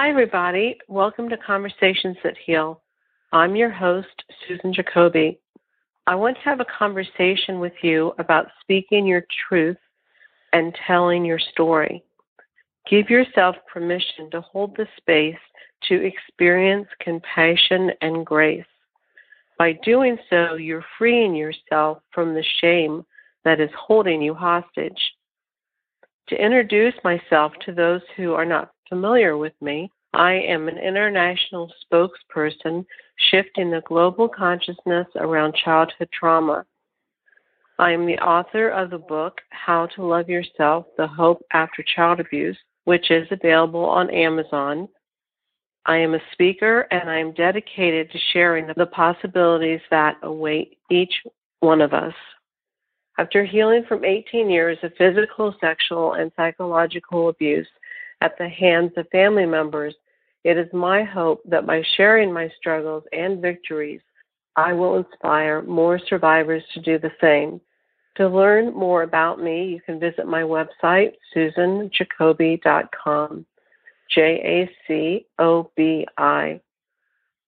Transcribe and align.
Hi, 0.00 0.10
everybody. 0.10 0.78
Welcome 0.86 1.28
to 1.28 1.36
Conversations 1.36 2.16
That 2.22 2.36
Heal. 2.46 2.80
I'm 3.32 3.56
your 3.56 3.68
host, 3.68 4.22
Susan 4.46 4.72
Jacobi. 4.72 5.38
I 6.06 6.14
want 6.14 6.36
to 6.36 6.44
have 6.44 6.60
a 6.60 6.66
conversation 6.66 7.58
with 7.58 7.72
you 7.82 8.12
about 8.20 8.46
speaking 8.60 9.08
your 9.08 9.24
truth 9.48 9.76
and 10.52 10.72
telling 10.86 11.24
your 11.24 11.40
story. 11.40 12.04
Give 12.88 13.10
yourself 13.10 13.56
permission 13.72 14.30
to 14.30 14.40
hold 14.40 14.76
the 14.76 14.86
space 14.98 15.34
to 15.88 16.06
experience 16.06 16.86
compassion 17.00 17.90
and 18.00 18.24
grace. 18.24 18.62
By 19.58 19.72
doing 19.84 20.16
so, 20.30 20.54
you're 20.54 20.84
freeing 20.96 21.34
yourself 21.34 21.98
from 22.12 22.34
the 22.34 22.44
shame 22.60 23.04
that 23.44 23.58
is 23.58 23.70
holding 23.76 24.22
you 24.22 24.32
hostage. 24.32 25.12
To 26.28 26.40
introduce 26.40 26.94
myself 27.02 27.52
to 27.66 27.72
those 27.72 28.02
who 28.16 28.34
are 28.34 28.44
not 28.44 28.70
familiar 28.88 29.36
with 29.36 29.54
me, 29.60 29.90
I 30.14 30.32
am 30.32 30.68
an 30.68 30.78
international 30.78 31.70
spokesperson 31.84 32.84
shifting 33.30 33.70
the 33.70 33.82
global 33.86 34.28
consciousness 34.28 35.06
around 35.16 35.54
childhood 35.54 36.08
trauma. 36.12 36.64
I 37.78 37.92
am 37.92 38.06
the 38.06 38.18
author 38.18 38.70
of 38.70 38.90
the 38.90 38.98
book 38.98 39.40
How 39.50 39.86
to 39.94 40.04
Love 40.04 40.28
Yourself 40.28 40.86
The 40.96 41.06
Hope 41.06 41.44
After 41.52 41.84
Child 41.94 42.20
Abuse, 42.20 42.58
which 42.84 43.10
is 43.10 43.28
available 43.30 43.84
on 43.84 44.10
Amazon. 44.10 44.88
I 45.86 45.98
am 45.98 46.14
a 46.14 46.20
speaker 46.32 46.88
and 46.90 47.08
I 47.08 47.18
am 47.18 47.32
dedicated 47.34 48.10
to 48.10 48.18
sharing 48.32 48.66
the 48.76 48.86
possibilities 48.86 49.80
that 49.90 50.16
await 50.22 50.78
each 50.90 51.14
one 51.60 51.80
of 51.80 51.92
us. 51.92 52.14
After 53.18 53.44
healing 53.44 53.84
from 53.88 54.04
18 54.04 54.48
years 54.48 54.78
of 54.82 54.92
physical, 54.96 55.54
sexual, 55.60 56.14
and 56.14 56.32
psychological 56.36 57.28
abuse 57.28 57.68
at 58.20 58.36
the 58.38 58.48
hands 58.48 58.92
of 58.96 59.08
family 59.10 59.46
members, 59.46 59.94
it 60.44 60.56
is 60.56 60.72
my 60.72 61.02
hope 61.04 61.42
that 61.44 61.66
by 61.66 61.82
sharing 61.96 62.32
my 62.32 62.48
struggles 62.58 63.04
and 63.12 63.42
victories, 63.42 64.00
I 64.56 64.72
will 64.72 64.96
inspire 64.96 65.62
more 65.62 66.00
survivors 66.08 66.64
to 66.74 66.80
do 66.80 66.98
the 66.98 67.12
same. 67.20 67.60
To 68.16 68.28
learn 68.28 68.74
more 68.74 69.04
about 69.04 69.40
me, 69.40 69.66
you 69.66 69.80
can 69.80 70.00
visit 70.00 70.26
my 70.26 70.42
website, 70.42 71.12
susanjacobi.com. 71.34 73.46
J 74.10 74.40
A 74.42 74.70
C 74.86 75.26
O 75.38 75.70
B 75.76 76.06
I. 76.16 76.62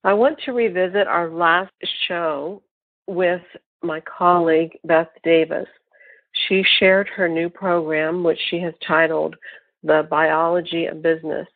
I 0.04 0.12
want 0.12 0.38
to 0.44 0.52
revisit 0.52 1.06
our 1.06 1.30
last 1.30 1.72
show 2.06 2.62
with 3.06 3.40
my 3.82 4.00
colleague 4.00 4.78
Beth 4.84 5.08
Davis. 5.24 5.68
She 6.46 6.62
shared 6.78 7.08
her 7.08 7.28
new 7.28 7.48
program, 7.48 8.22
which 8.22 8.38
she 8.50 8.60
has 8.60 8.74
titled 8.86 9.36
The 9.82 10.06
Biology 10.10 10.86
of 10.86 11.02
Business. 11.02 11.48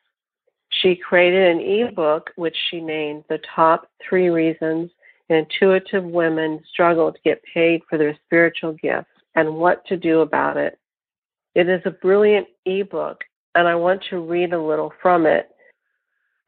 She 0.71 0.97
created 0.97 1.57
an 1.57 1.61
ebook 1.61 2.31
which 2.37 2.57
she 2.71 2.81
named 2.81 3.25
The 3.29 3.41
Top 3.55 3.89
Three 4.09 4.29
Reasons 4.29 4.91
Intuitive 5.29 6.05
Women 6.05 6.61
Struggle 6.73 7.13
to 7.13 7.19
Get 7.25 7.43
Paid 7.53 7.83
for 7.89 7.99
Their 7.99 8.19
Spiritual 8.27 8.73
Gifts 8.75 9.09
and 9.35 9.57
What 9.57 9.85
to 9.87 9.97
Do 9.97 10.21
About 10.21 10.57
It. 10.57 10.79
It 11.55 11.69
is 11.69 11.83
a 11.85 11.91
brilliant 11.91 12.49
ebook, 12.67 13.23
and 13.55 13.69
I 13.69 13.75
want 13.75 14.03
to 14.11 14.19
read 14.19 14.53
a 14.53 14.63
little 14.63 14.93
from 15.01 15.27
it. 15.27 15.51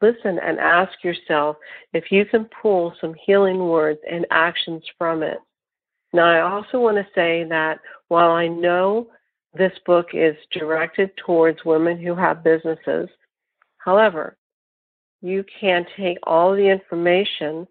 Listen 0.02 0.38
and 0.42 0.58
ask 0.58 0.92
yourself 1.02 1.56
if 1.92 2.10
you 2.10 2.26
can 2.26 2.48
pull 2.60 2.94
some 3.00 3.14
healing 3.24 3.58
words 3.68 4.00
and 4.10 4.26
actions 4.30 4.82
from 4.98 5.22
it. 5.22 5.38
Now, 6.12 6.26
I 6.26 6.40
also 6.40 6.80
want 6.80 6.96
to 6.96 7.06
say 7.14 7.44
that 7.48 7.80
while 8.08 8.30
I 8.30 8.48
know 8.48 9.08
this 9.56 9.72
book 9.84 10.08
is 10.12 10.36
directed 10.52 11.10
towards 11.16 11.64
women 11.64 11.98
who 11.98 12.14
have 12.14 12.44
businesses, 12.44 13.08
however, 13.78 14.36
you 15.22 15.44
can 15.60 15.86
take 15.96 16.18
all 16.24 16.54
the 16.54 16.68
information 16.68 17.66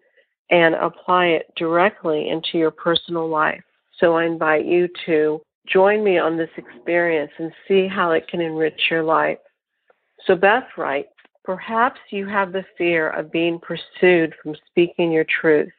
and 0.50 0.74
apply 0.74 1.26
it 1.26 1.52
directly 1.56 2.28
into 2.28 2.58
your 2.58 2.70
personal 2.70 3.28
life. 3.28 3.62
So 3.98 4.16
I 4.16 4.24
invite 4.24 4.66
you 4.66 4.88
to 5.06 5.40
join 5.66 6.04
me 6.04 6.18
on 6.18 6.36
this 6.36 6.50
experience 6.56 7.32
and 7.38 7.52
see 7.66 7.88
how 7.88 8.12
it 8.12 8.28
can 8.28 8.40
enrich 8.40 8.80
your 8.90 9.02
life. 9.02 9.38
So 10.26 10.34
Beth 10.36 10.68
writes, 10.76 11.08
perhaps 11.44 12.00
you 12.10 12.26
have 12.26 12.52
the 12.52 12.64
fear 12.76 13.10
of 13.10 13.32
being 13.32 13.58
pursued 13.58 14.34
from 14.42 14.54
speaking 14.70 15.12
your 15.12 15.26
truth. 15.40 15.72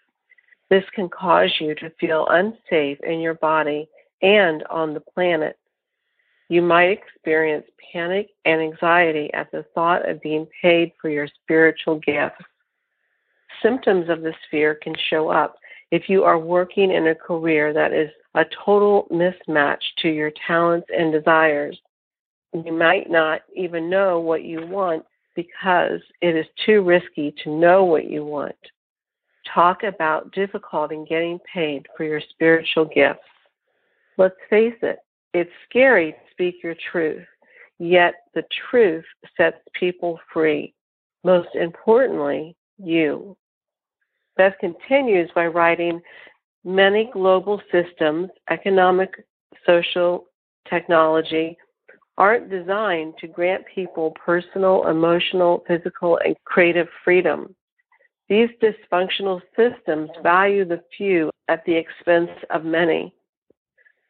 This 0.70 0.84
can 0.94 1.10
cause 1.10 1.52
you 1.60 1.76
to 1.76 1.92
feel 2.00 2.28
unsafe 2.30 3.00
in 3.02 3.20
your 3.20 3.36
body 3.36 3.88
and 4.22 4.64
on 4.70 4.94
the 4.94 5.00
planet. 5.00 5.58
You 6.50 6.62
might 6.62 6.90
experience 6.90 7.66
panic 7.92 8.30
and 8.46 8.62
anxiety 8.62 9.32
at 9.34 9.52
the 9.52 9.66
thought 9.76 10.08
of 10.08 10.22
being 10.22 10.48
paid 10.62 10.94
for 11.02 11.10
your 11.10 11.28
spiritual 11.44 12.00
gifts. 12.00 12.44
Symptoms 13.62 14.10
of 14.10 14.22
this 14.22 14.36
fear 14.50 14.76
can 14.76 14.96
show 15.10 15.30
up 15.30 15.58
if 15.92 16.10
you 16.10 16.24
are 16.24 16.40
working 16.40 16.92
in 16.92 17.08
a 17.08 17.16
career 17.16 17.74
that 17.74 17.94
is 17.94 18.10
a 18.36 18.46
total 18.66 19.08
mismatch 19.12 19.82
to 20.00 20.10
your 20.10 20.32
talents 20.46 20.88
and 20.96 21.12
desires. 21.12 21.78
You 22.54 22.74
might 22.74 23.10
not 23.10 23.42
even 23.56 23.90
know 23.90 24.20
what 24.20 24.44
you 24.44 24.66
want 24.66 25.06
because 25.36 26.02
it 26.22 26.36
is 26.36 26.46
too 26.66 26.82
risky 26.82 27.34
to 27.44 27.50
know 27.50 27.84
what 27.84 28.10
you 28.10 28.24
want 28.26 28.56
talk 29.54 29.84
about 29.84 30.32
difficulty 30.32 30.96
in 30.96 31.06
getting 31.06 31.40
paid 31.52 31.86
for 31.96 32.04
your 32.04 32.22
spiritual 32.30 32.86
gifts. 32.86 33.20
Let's 34.18 34.36
face 34.50 34.76
it, 34.82 35.00
it's 35.40 35.52
scary 35.70 36.12
to 36.12 36.18
speak 36.32 36.64
your 36.64 36.76
truth, 36.92 37.26
yet 37.80 38.16
the 38.34 38.44
truth 38.70 39.06
sets 39.36 39.58
people 39.74 40.20
free. 40.34 40.74
Most 41.24 41.50
importantly, 41.56 42.56
you. 42.78 43.36
Beth 44.36 44.54
continues 44.60 45.30
by 45.34 45.48
writing 45.48 46.00
many 46.64 47.10
global 47.12 47.62
systems, 47.72 48.30
economic, 48.50 49.12
social, 49.66 50.26
technology, 50.70 51.58
aren't 52.18 52.50
designed 52.50 53.14
to 53.20 53.28
grant 53.28 53.64
people 53.74 54.16
personal, 54.24 54.88
emotional, 54.88 55.64
physical, 55.68 56.20
and 56.26 56.36
creative 56.46 56.88
freedom. 57.04 57.56
These 58.30 58.50
dysfunctional 58.62 59.42
systems 59.56 60.10
value 60.22 60.66
the 60.66 60.82
few 60.98 61.30
at 61.48 61.64
the 61.66 61.76
expense 61.76 62.32
of 62.50 62.66
many. 62.66 63.14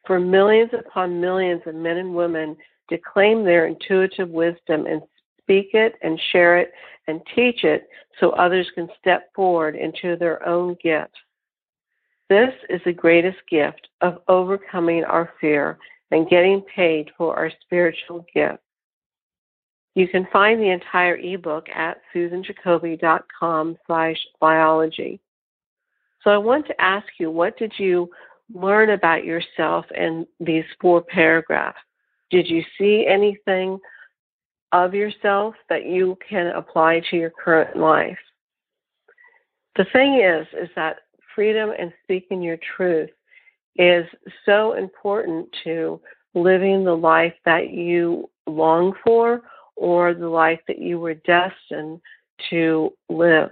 For 0.08 0.18
millions 0.18 0.70
upon 0.72 1.20
millions 1.20 1.60
of 1.66 1.74
men 1.74 1.98
and 1.98 2.14
women 2.14 2.56
to 2.88 2.96
claim 2.96 3.44
their 3.44 3.66
intuitive 3.66 4.30
wisdom 4.30 4.86
and 4.86 5.02
speak 5.42 5.74
it 5.74 5.96
and 6.02 6.18
share 6.32 6.58
it 6.58 6.72
and 7.08 7.20
teach 7.36 7.62
it 7.62 7.86
so 8.18 8.30
others 8.30 8.66
can 8.74 8.88
step 8.98 9.28
forward 9.34 9.76
into 9.76 10.16
their 10.16 10.46
own 10.48 10.78
gifts. 10.82 11.12
This 12.30 12.54
is 12.70 12.80
the 12.86 12.92
greatest 12.92 13.36
gift 13.50 13.88
of 14.00 14.22
overcoming 14.28 15.04
our 15.04 15.34
fear 15.42 15.76
and 16.10 16.28
getting 16.30 16.62
paid 16.74 17.10
for 17.18 17.36
our 17.36 17.52
spiritual 17.60 18.24
gift. 18.32 18.62
You 19.94 20.08
can 20.08 20.26
find 20.32 20.58
the 20.58 20.70
entire 20.70 21.18
ebook 21.18 21.68
at 21.68 21.98
susanjacobi.com 22.14 23.76
slash 23.86 24.16
biology. 24.40 25.20
So 26.24 26.30
I 26.30 26.38
want 26.38 26.66
to 26.66 26.80
ask 26.80 27.06
you, 27.18 27.30
what 27.30 27.58
did 27.58 27.72
you 27.76 28.08
learn 28.52 28.90
about 28.90 29.24
yourself 29.24 29.84
in 29.94 30.26
these 30.40 30.64
four 30.80 31.02
paragraphs? 31.02 31.78
Did 32.30 32.48
you 32.48 32.62
see 32.78 33.06
anything 33.08 33.78
of 34.72 34.94
yourself 34.94 35.54
that 35.68 35.86
you 35.86 36.18
can 36.28 36.48
apply 36.48 37.00
to 37.10 37.16
your 37.16 37.30
current 37.30 37.76
life? 37.76 38.18
The 39.76 39.86
thing 39.92 40.20
is, 40.20 40.46
is 40.60 40.68
that 40.76 40.96
freedom 41.34 41.70
and 41.78 41.92
speaking 42.02 42.42
your 42.42 42.58
truth 42.76 43.10
is 43.76 44.04
so 44.44 44.72
important 44.72 45.48
to 45.64 46.00
living 46.34 46.84
the 46.84 46.96
life 46.96 47.34
that 47.44 47.70
you 47.70 48.28
long 48.46 48.92
for 49.04 49.42
or 49.76 50.14
the 50.14 50.28
life 50.28 50.60
that 50.66 50.80
you 50.80 50.98
were 50.98 51.14
destined 51.14 52.00
to 52.50 52.92
live. 53.08 53.50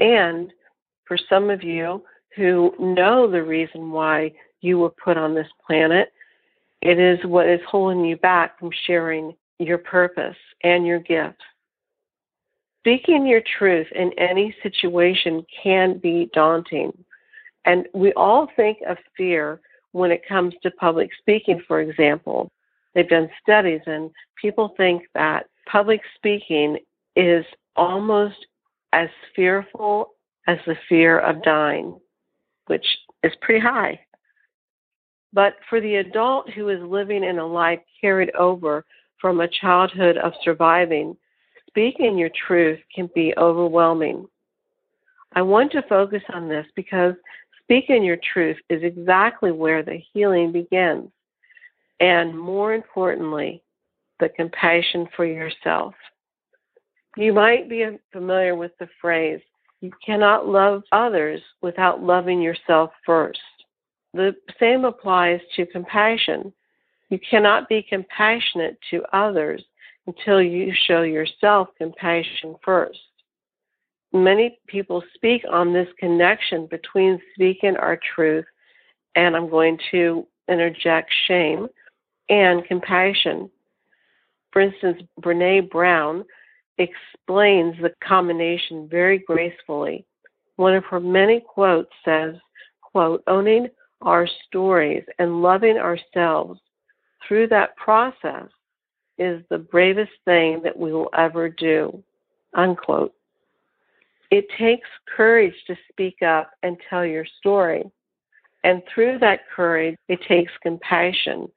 And 0.00 0.52
for 1.06 1.16
some 1.28 1.48
of 1.48 1.62
you 1.62 2.02
who 2.36 2.74
know 2.78 3.30
the 3.30 3.42
reason 3.42 3.90
why 3.90 4.32
you 4.60 4.78
were 4.78 4.90
put 4.90 5.16
on 5.16 5.34
this 5.34 5.48
planet, 5.66 6.12
it 6.82 6.98
is 6.98 7.18
what 7.24 7.48
is 7.48 7.60
holding 7.68 8.04
you 8.04 8.16
back 8.16 8.58
from 8.58 8.70
sharing 8.86 9.34
your 9.58 9.78
purpose 9.78 10.36
and 10.62 10.86
your 10.86 11.00
gifts. 11.00 11.42
Speaking 12.82 13.26
your 13.26 13.42
truth 13.58 13.88
in 13.94 14.12
any 14.18 14.54
situation 14.62 15.44
can 15.62 15.98
be 15.98 16.30
daunting. 16.32 16.92
And 17.64 17.86
we 17.94 18.12
all 18.12 18.48
think 18.54 18.78
of 18.86 18.96
fear 19.16 19.60
when 19.92 20.12
it 20.12 20.28
comes 20.28 20.54
to 20.62 20.70
public 20.70 21.10
speaking, 21.18 21.60
for 21.66 21.80
example. 21.80 22.50
They've 22.94 23.08
done 23.08 23.28
studies, 23.42 23.80
and 23.86 24.10
people 24.40 24.74
think 24.76 25.02
that 25.14 25.46
public 25.66 26.00
speaking 26.14 26.78
is 27.16 27.44
almost 27.74 28.46
as 28.92 29.08
fearful 29.34 30.10
as 30.46 30.58
the 30.66 30.76
fear 30.88 31.18
of 31.18 31.42
dying, 31.42 31.98
which 32.66 32.86
is 33.22 33.32
pretty 33.40 33.60
high. 33.60 34.00
But 35.32 35.56
for 35.68 35.80
the 35.80 35.96
adult 35.96 36.50
who 36.50 36.68
is 36.68 36.80
living 36.80 37.24
in 37.24 37.38
a 37.38 37.46
life 37.46 37.80
carried 38.00 38.34
over 38.34 38.84
from 39.20 39.40
a 39.40 39.48
childhood 39.48 40.16
of 40.18 40.32
surviving, 40.42 41.16
speaking 41.68 42.16
your 42.16 42.30
truth 42.46 42.78
can 42.94 43.10
be 43.14 43.34
overwhelming. 43.36 44.26
I 45.34 45.42
want 45.42 45.72
to 45.72 45.82
focus 45.82 46.22
on 46.32 46.48
this 46.48 46.66
because 46.74 47.14
speaking 47.62 48.02
your 48.02 48.18
truth 48.32 48.56
is 48.70 48.82
exactly 48.82 49.52
where 49.52 49.82
the 49.82 50.00
healing 50.12 50.52
begins. 50.52 51.10
And 52.00 52.38
more 52.38 52.74
importantly, 52.74 53.62
the 54.20 54.28
compassion 54.30 55.08
for 55.14 55.26
yourself. 55.26 55.94
You 57.16 57.32
might 57.32 57.68
be 57.68 57.86
familiar 58.12 58.54
with 58.54 58.72
the 58.78 58.88
phrase, 59.00 59.40
you 59.80 59.90
cannot 60.04 60.48
love 60.48 60.82
others 60.92 61.40
without 61.62 62.02
loving 62.02 62.40
yourself 62.40 62.90
first. 63.04 63.40
The 64.14 64.34
same 64.58 64.84
applies 64.84 65.40
to 65.56 65.66
compassion. 65.66 66.52
You 67.10 67.18
cannot 67.30 67.68
be 67.68 67.86
compassionate 67.88 68.78
to 68.90 69.02
others 69.12 69.62
until 70.06 70.40
you 70.40 70.72
show 70.86 71.02
yourself 71.02 71.68
compassion 71.76 72.56
first. 72.64 72.98
Many 74.12 74.58
people 74.66 75.02
speak 75.14 75.42
on 75.50 75.72
this 75.72 75.88
connection 75.98 76.66
between 76.66 77.20
speaking 77.34 77.76
our 77.76 77.98
truth, 78.14 78.46
and 79.14 79.36
I'm 79.36 79.50
going 79.50 79.78
to 79.90 80.26
interject 80.48 81.12
shame, 81.26 81.68
and 82.28 82.64
compassion. 82.64 83.50
For 84.52 84.62
instance, 84.62 85.02
Brene 85.20 85.68
Brown 85.70 86.24
explains 86.78 87.76
the 87.80 87.92
combination 88.06 88.88
very 88.88 89.18
gracefully. 89.18 90.04
One 90.56 90.74
of 90.74 90.84
her 90.86 91.00
many 91.00 91.40
quotes 91.40 91.92
says, 92.04 92.34
quote, 92.80 93.22
owning 93.26 93.68
our 94.02 94.28
stories 94.46 95.04
and 95.18 95.42
loving 95.42 95.78
ourselves 95.78 96.60
through 97.26 97.48
that 97.48 97.76
process 97.76 98.48
is 99.18 99.42
the 99.50 99.58
bravest 99.58 100.12
thing 100.24 100.60
that 100.62 100.76
we 100.76 100.92
will 100.92 101.10
ever 101.16 101.48
do, 101.48 102.02
unquote. 102.54 103.12
It 104.30 104.46
takes 104.58 104.88
courage 105.16 105.54
to 105.66 105.76
speak 105.90 106.22
up 106.22 106.50
and 106.62 106.76
tell 106.90 107.06
your 107.06 107.24
story. 107.38 107.84
And 108.64 108.82
through 108.92 109.18
that 109.20 109.48
courage, 109.54 109.96
it 110.08 110.20
takes 110.28 110.52
compassion. 110.62 111.48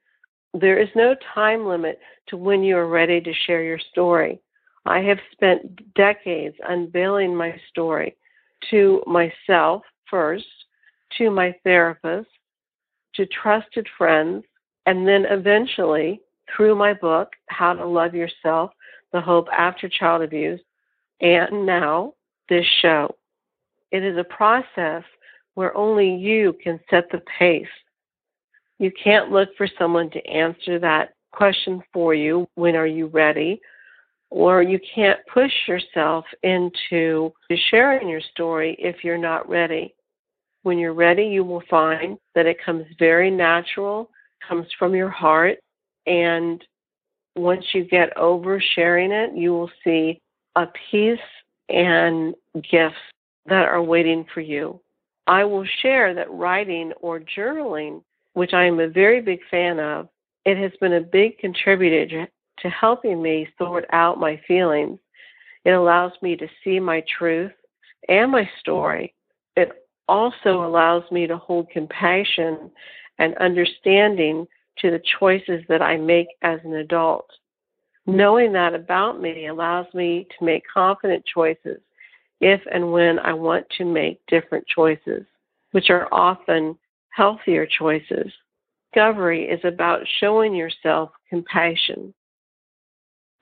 There 0.54 0.78
is 0.78 0.88
no 0.94 1.14
time 1.34 1.66
limit 1.66 1.98
to 2.28 2.36
when 2.36 2.62
you 2.62 2.76
are 2.76 2.86
ready 2.86 3.20
to 3.20 3.32
share 3.46 3.62
your 3.62 3.80
story. 3.90 4.40
I 4.90 5.02
have 5.02 5.20
spent 5.30 5.94
decades 5.94 6.56
unveiling 6.68 7.36
my 7.36 7.54
story 7.68 8.16
to 8.70 9.04
myself 9.06 9.82
first, 10.10 10.44
to 11.16 11.30
my 11.30 11.54
therapist, 11.62 12.28
to 13.14 13.24
trusted 13.26 13.86
friends, 13.96 14.42
and 14.86 15.06
then 15.06 15.26
eventually 15.26 16.20
through 16.56 16.74
my 16.74 16.92
book, 16.92 17.28
How 17.46 17.72
to 17.72 17.86
Love 17.86 18.16
Yourself 18.16 18.72
The 19.12 19.20
Hope 19.20 19.46
After 19.56 19.88
Child 19.88 20.22
Abuse, 20.22 20.60
and 21.20 21.64
now 21.64 22.14
this 22.48 22.66
show. 22.82 23.14
It 23.92 24.02
is 24.02 24.18
a 24.18 24.24
process 24.24 25.04
where 25.54 25.76
only 25.76 26.16
you 26.16 26.56
can 26.64 26.80
set 26.90 27.04
the 27.12 27.22
pace. 27.38 27.64
You 28.80 28.90
can't 28.90 29.30
look 29.30 29.50
for 29.56 29.68
someone 29.78 30.10
to 30.10 30.26
answer 30.26 30.80
that 30.80 31.14
question 31.30 31.80
for 31.92 32.12
you 32.12 32.48
when 32.56 32.74
are 32.74 32.88
you 32.88 33.06
ready 33.06 33.60
or 34.30 34.62
you 34.62 34.78
can't 34.94 35.18
push 35.32 35.52
yourself 35.66 36.24
into 36.42 37.32
sharing 37.70 38.08
your 38.08 38.20
story 38.32 38.76
if 38.78 39.02
you're 39.02 39.18
not 39.18 39.48
ready. 39.48 39.94
When 40.62 40.78
you're 40.78 40.94
ready, 40.94 41.24
you 41.24 41.42
will 41.42 41.62
find 41.68 42.16
that 42.34 42.46
it 42.46 42.64
comes 42.64 42.86
very 42.98 43.30
natural, 43.30 44.10
comes 44.46 44.66
from 44.78 44.94
your 44.94 45.10
heart, 45.10 45.58
and 46.06 46.64
once 47.36 47.64
you 47.72 47.84
get 47.84 48.16
over 48.16 48.62
sharing 48.74 49.10
it, 49.10 49.36
you 49.36 49.52
will 49.52 49.70
see 49.82 50.20
a 50.56 50.66
peace 50.90 51.18
and 51.68 52.34
gifts 52.70 52.96
that 53.46 53.66
are 53.68 53.82
waiting 53.82 54.24
for 54.32 54.40
you. 54.40 54.80
I 55.26 55.44
will 55.44 55.66
share 55.82 56.14
that 56.14 56.30
writing 56.30 56.92
or 57.00 57.20
journaling, 57.20 58.02
which 58.34 58.52
I 58.52 58.64
am 58.64 58.80
a 58.80 58.88
very 58.88 59.20
big 59.20 59.40
fan 59.50 59.78
of, 59.78 60.08
it 60.44 60.56
has 60.56 60.72
been 60.80 60.94
a 60.94 61.00
big 61.00 61.38
contributor 61.38 62.28
to 62.62 62.70
helping 62.70 63.22
me 63.22 63.48
sort 63.58 63.86
out 63.92 64.18
my 64.18 64.40
feelings. 64.46 64.98
It 65.64 65.70
allows 65.70 66.12
me 66.22 66.36
to 66.36 66.48
see 66.62 66.80
my 66.80 67.02
truth 67.18 67.52
and 68.08 68.30
my 68.30 68.48
story. 68.60 69.14
It 69.56 69.70
also 70.08 70.64
allows 70.64 71.04
me 71.10 71.26
to 71.26 71.36
hold 71.36 71.70
compassion 71.70 72.70
and 73.18 73.36
understanding 73.38 74.46
to 74.78 74.90
the 74.90 75.02
choices 75.18 75.62
that 75.68 75.82
I 75.82 75.96
make 75.96 76.28
as 76.42 76.60
an 76.64 76.74
adult. 76.74 77.30
Knowing 78.06 78.52
that 78.52 78.74
about 78.74 79.20
me 79.20 79.46
allows 79.46 79.86
me 79.94 80.26
to 80.38 80.44
make 80.44 80.62
confident 80.72 81.24
choices 81.26 81.80
if 82.40 82.60
and 82.72 82.90
when 82.90 83.18
I 83.18 83.34
want 83.34 83.66
to 83.76 83.84
make 83.84 84.20
different 84.26 84.66
choices, 84.66 85.24
which 85.72 85.90
are 85.90 86.08
often 86.10 86.76
healthier 87.10 87.66
choices. 87.66 88.32
Discovery 88.92 89.44
is 89.48 89.60
about 89.64 90.00
showing 90.18 90.54
yourself 90.54 91.10
compassion. 91.28 92.12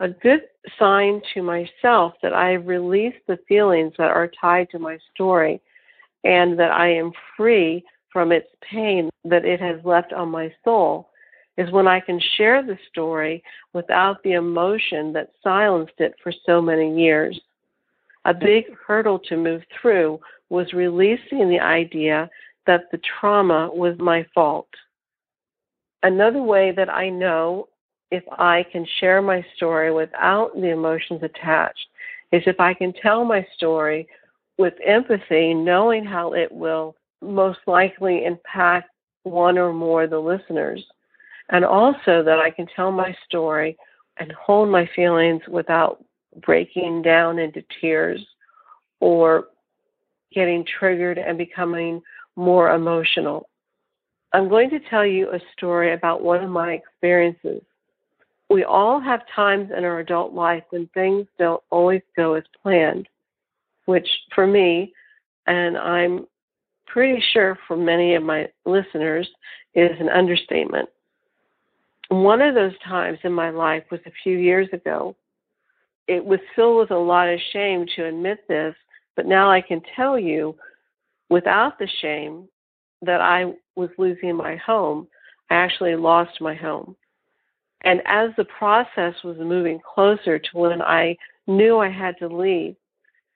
A 0.00 0.08
good 0.08 0.42
sign 0.78 1.20
to 1.34 1.42
myself 1.42 2.14
that 2.22 2.32
I 2.32 2.50
have 2.50 2.66
released 2.66 3.18
the 3.26 3.38
feelings 3.48 3.94
that 3.98 4.10
are 4.10 4.30
tied 4.40 4.70
to 4.70 4.78
my 4.78 4.98
story 5.12 5.60
and 6.24 6.58
that 6.58 6.70
I 6.70 6.88
am 6.88 7.12
free 7.36 7.84
from 8.12 8.30
its 8.30 8.48
pain 8.62 9.10
that 9.24 9.44
it 9.44 9.60
has 9.60 9.84
left 9.84 10.12
on 10.12 10.28
my 10.30 10.52
soul 10.64 11.10
is 11.56 11.72
when 11.72 11.88
I 11.88 11.98
can 11.98 12.20
share 12.36 12.62
the 12.62 12.78
story 12.88 13.42
without 13.72 14.22
the 14.22 14.32
emotion 14.32 15.12
that 15.14 15.32
silenced 15.42 15.98
it 15.98 16.14
for 16.22 16.32
so 16.46 16.62
many 16.62 16.96
years. 16.96 17.38
A 18.24 18.32
big 18.32 18.64
hurdle 18.86 19.18
to 19.28 19.36
move 19.36 19.62
through 19.80 20.20
was 20.48 20.72
releasing 20.72 21.48
the 21.48 21.60
idea 21.60 22.30
that 22.66 22.90
the 22.92 23.00
trauma 23.20 23.68
was 23.72 23.98
my 23.98 24.24
fault. 24.32 24.68
Another 26.04 26.42
way 26.42 26.70
that 26.76 26.88
I 26.88 27.08
know 27.08 27.68
if 28.10 28.24
I 28.32 28.64
can 28.70 28.86
share 29.00 29.20
my 29.20 29.44
story 29.56 29.92
without 29.92 30.54
the 30.54 30.70
emotions 30.70 31.22
attached 31.22 31.86
is 32.32 32.42
if 32.46 32.60
I 32.60 32.74
can 32.74 32.92
tell 32.92 33.24
my 33.24 33.46
story 33.56 34.06
with 34.58 34.74
empathy, 34.84 35.54
knowing 35.54 36.04
how 36.04 36.32
it 36.32 36.50
will 36.50 36.96
most 37.20 37.60
likely 37.66 38.24
impact 38.24 38.90
one 39.22 39.58
or 39.58 39.72
more 39.72 40.04
of 40.04 40.10
the 40.10 40.18
listeners 40.18 40.84
and 41.50 41.64
also 41.64 42.22
that 42.22 42.38
I 42.38 42.50
can 42.50 42.66
tell 42.74 42.92
my 42.92 43.14
story 43.26 43.76
and 44.18 44.32
hold 44.32 44.68
my 44.68 44.88
feelings 44.94 45.42
without 45.48 46.04
breaking 46.42 47.02
down 47.02 47.38
into 47.38 47.62
tears 47.80 48.24
or 49.00 49.48
getting 50.32 50.64
triggered 50.78 51.18
and 51.18 51.38
becoming 51.38 52.02
more 52.36 52.72
emotional. 52.72 53.48
I'm 54.32 54.48
going 54.48 54.68
to 54.70 54.80
tell 54.90 55.06
you 55.06 55.30
a 55.30 55.40
story 55.56 55.94
about 55.94 56.22
one 56.22 56.44
of 56.44 56.50
my 56.50 56.72
experiences. 56.72 57.62
We 58.50 58.64
all 58.64 59.00
have 59.00 59.20
times 59.34 59.70
in 59.76 59.84
our 59.84 60.00
adult 60.00 60.32
life 60.32 60.64
when 60.70 60.88
things 60.94 61.26
don't 61.38 61.62
always 61.70 62.02
go 62.16 62.34
as 62.34 62.44
planned, 62.62 63.08
which 63.84 64.08
for 64.34 64.46
me, 64.46 64.92
and 65.46 65.76
I'm 65.76 66.26
pretty 66.86 67.22
sure 67.32 67.58
for 67.66 67.76
many 67.76 68.14
of 68.14 68.22
my 68.22 68.48
listeners, 68.64 69.28
is 69.74 70.00
an 70.00 70.08
understatement 70.08 70.88
one 72.08 72.40
of 72.40 72.54
those 72.54 72.78
times 72.86 73.18
in 73.22 73.32
my 73.32 73.50
life 73.50 73.84
was 73.90 74.00
a 74.06 74.12
few 74.22 74.38
years 74.38 74.68
ago. 74.72 75.14
It 76.06 76.24
was 76.24 76.40
filled 76.56 76.78
with 76.78 76.90
a 76.90 76.98
lot 76.98 77.28
of 77.28 77.38
shame 77.52 77.86
to 77.96 78.06
admit 78.06 78.48
this, 78.48 78.74
but 79.14 79.26
now 79.26 79.50
I 79.50 79.60
can 79.60 79.82
tell 79.94 80.18
you 80.18 80.56
without 81.28 81.78
the 81.78 81.88
shame 82.00 82.48
that 83.02 83.20
I 83.20 83.52
was 83.76 83.90
losing 83.98 84.34
my 84.36 84.56
home. 84.56 85.06
I 85.50 85.56
actually 85.56 85.96
lost 85.96 86.40
my 86.40 86.54
home. 86.54 86.96
And 87.82 88.02
as 88.06 88.30
the 88.36 88.44
process 88.44 89.14
was 89.22 89.36
moving 89.38 89.80
closer 89.80 90.38
to 90.38 90.58
when 90.58 90.82
I 90.82 91.16
knew 91.46 91.78
I 91.78 91.90
had 91.90 92.18
to 92.18 92.28
leave, 92.28 92.76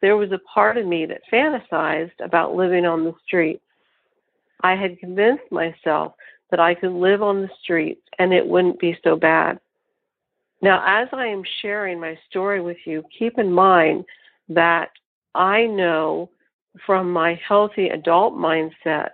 there 0.00 0.16
was 0.16 0.32
a 0.32 0.40
part 0.52 0.76
of 0.76 0.86
me 0.86 1.06
that 1.06 1.22
fantasized 1.32 2.18
about 2.20 2.56
living 2.56 2.84
on 2.84 3.04
the 3.04 3.14
street. 3.24 3.60
I 4.62 4.74
had 4.74 4.98
convinced 4.98 5.50
myself 5.50 6.14
that 6.50 6.60
I 6.60 6.74
could 6.74 6.92
live 6.92 7.22
on 7.22 7.42
the 7.42 7.50
streets 7.62 8.02
and 8.18 8.32
it 8.32 8.46
wouldn't 8.46 8.80
be 8.80 8.98
so 9.04 9.16
bad. 9.16 9.58
Now, 10.60 10.82
as 10.86 11.08
I 11.12 11.26
am 11.26 11.42
sharing 11.60 11.98
my 11.98 12.18
story 12.28 12.60
with 12.60 12.76
you, 12.84 13.02
keep 13.16 13.38
in 13.38 13.50
mind 13.50 14.04
that 14.48 14.90
I 15.34 15.66
know 15.66 16.30
from 16.86 17.12
my 17.12 17.40
healthy 17.46 17.88
adult 17.88 18.34
mindset 18.34 19.10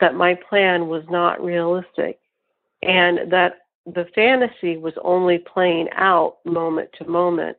that 0.00 0.14
my 0.14 0.34
plan 0.48 0.88
was 0.88 1.04
not 1.10 1.42
realistic 1.42 2.18
and 2.82 3.32
that 3.32 3.63
the 3.86 4.06
fantasy 4.14 4.76
was 4.76 4.94
only 5.02 5.38
playing 5.38 5.88
out 5.96 6.36
moment 6.44 6.90
to 6.98 7.08
moment. 7.08 7.56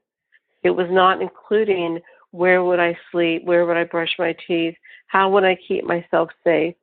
It 0.64 0.72
was 0.72 0.88
not 0.90 1.22
including 1.22 2.00
where 2.32 2.64
would 2.64 2.80
I 2.80 2.98
sleep, 3.12 3.46
where 3.46 3.66
would 3.66 3.78
I 3.78 3.84
brush 3.86 4.14
my 4.18 4.36
teeth, 4.48 4.76
how 5.08 5.30
would 5.30 5.44
I 5.44 5.58
keep 5.68 5.86
myself 5.86 6.30
safe, 6.44 6.76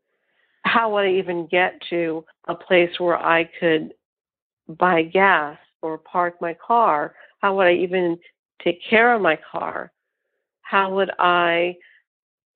how 0.65 0.93
would 0.95 1.05
I 1.05 1.13
even 1.13 1.47
get 1.47 1.81
to 1.91 2.25
a 2.49 2.55
place 2.55 2.99
where 2.99 3.19
I 3.19 3.51
could 3.59 3.93
buy 4.69 5.03
gas 5.03 5.59
or 5.83 5.99
park 5.99 6.41
my 6.41 6.55
car? 6.55 7.15
How 7.41 7.57
would 7.57 7.67
I 7.67 7.75
even 7.75 8.19
take 8.63 8.81
care 8.89 9.15
of 9.15 9.21
my 9.21 9.39
car? 9.51 9.93
How 10.63 10.95
would 10.95 11.11
I 11.19 11.77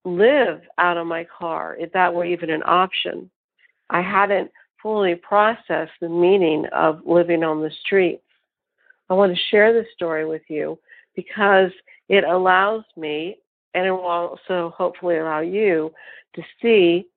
live 0.05 0.63
out 0.79 0.97
of 0.97 1.07
my 1.07 1.27
car 1.37 1.77
if 1.79 1.93
that 1.93 2.15
were 2.15 2.25
even 2.25 2.49
an 2.49 2.63
option? 2.65 3.29
I 3.91 4.01
hadn't 4.01 4.51
fully 4.87 5.17
process 5.17 5.89
the 6.01 6.09
meaning 6.09 6.65
of 6.73 7.01
living 7.05 7.43
on 7.43 7.61
the 7.61 7.73
streets. 7.85 8.23
I 9.11 9.15
want 9.15 9.35
to 9.35 9.43
share 9.51 9.73
this 9.73 9.89
story 9.97 10.25
with 10.25 10.43
you 10.47 10.79
because 11.17 11.73
it 12.09 12.23
allows 12.23 12.85
me, 12.97 13.39
and 13.75 13.85
it 13.85 13.91
will 13.91 14.07
also 14.07 14.73
hopefully 14.77 15.17
allow 15.17 15.41
you 15.41 15.93
to 16.37 16.43
see 16.63 17.09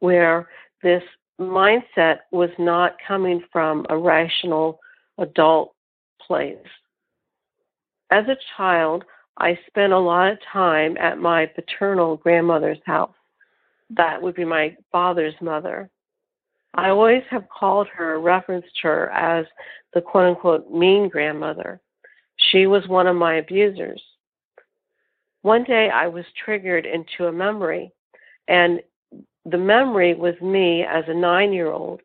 where 0.00 0.50
this 0.82 1.02
mindset 1.40 2.18
was 2.32 2.50
not 2.58 2.96
coming 3.08 3.42
from 3.50 3.86
a 3.88 3.96
rational 3.96 4.78
adult 5.16 5.72
place. 6.20 6.58
As 8.10 8.26
a 8.28 8.36
child, 8.58 9.06
I 9.38 9.58
spent 9.68 9.94
a 9.94 9.98
lot 9.98 10.32
of 10.32 10.38
time 10.52 10.98
at 10.98 11.16
my 11.16 11.46
paternal 11.46 12.18
grandmother's 12.18 12.82
house. 12.84 13.16
That 13.88 14.20
would 14.20 14.34
be 14.34 14.44
my 14.44 14.76
father's 14.92 15.34
mother. 15.40 15.88
I 16.76 16.90
always 16.90 17.22
have 17.30 17.48
called 17.48 17.88
her, 17.88 18.20
referenced 18.20 18.78
her 18.82 19.10
as 19.10 19.46
the 19.94 20.00
quote 20.00 20.26
unquote 20.26 20.70
mean 20.70 21.08
grandmother. 21.08 21.80
She 22.50 22.66
was 22.66 22.86
one 22.86 23.06
of 23.06 23.16
my 23.16 23.36
abusers. 23.36 24.02
One 25.42 25.64
day 25.64 25.90
I 25.90 26.06
was 26.06 26.24
triggered 26.44 26.86
into 26.86 27.28
a 27.28 27.32
memory, 27.32 27.92
and 28.48 28.80
the 29.44 29.58
memory 29.58 30.14
was 30.14 30.34
me 30.42 30.82
as 30.82 31.04
a 31.08 31.14
nine 31.14 31.52
year 31.52 31.70
old, 31.70 32.00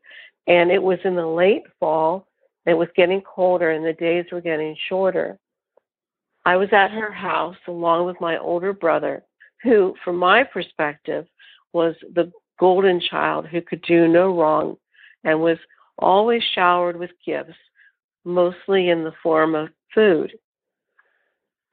and 0.48 0.72
it 0.72 0.82
was 0.82 1.00
in 1.04 1.16
the 1.16 1.28
late 1.28 1.64
fall. 1.80 2.28
It 2.66 2.76
was 2.76 2.88
getting 2.96 3.22
colder, 3.22 3.72
and 3.72 3.84
the 3.84 3.94
days 3.94 4.26
were 4.32 4.42
getting 4.42 4.78
shorter. 4.88 5.38
I 6.46 6.56
was 6.56 6.70
at 6.72 6.92
her 6.92 7.12
house 7.12 7.58
along 7.68 8.06
with 8.06 8.22
my 8.22 8.38
older 8.38 8.74
brother, 8.74 9.24
who, 9.64 9.96
from 10.04 10.18
my 10.18 10.44
perspective, 10.44 11.26
was 11.74 11.96
the 12.14 12.32
golden 12.62 13.02
child 13.02 13.48
who 13.48 13.60
could 13.60 13.82
do 13.82 14.08
no 14.08 14.38
wrong 14.38 14.78
and 15.24 15.42
was 15.42 15.58
always 15.98 16.44
showered 16.54 16.96
with 16.96 17.10
gifts, 17.26 17.58
mostly 18.24 18.90
in 18.90 19.04
the 19.04 19.14
form 19.24 19.56
of 19.56 19.70
food. 19.96 20.32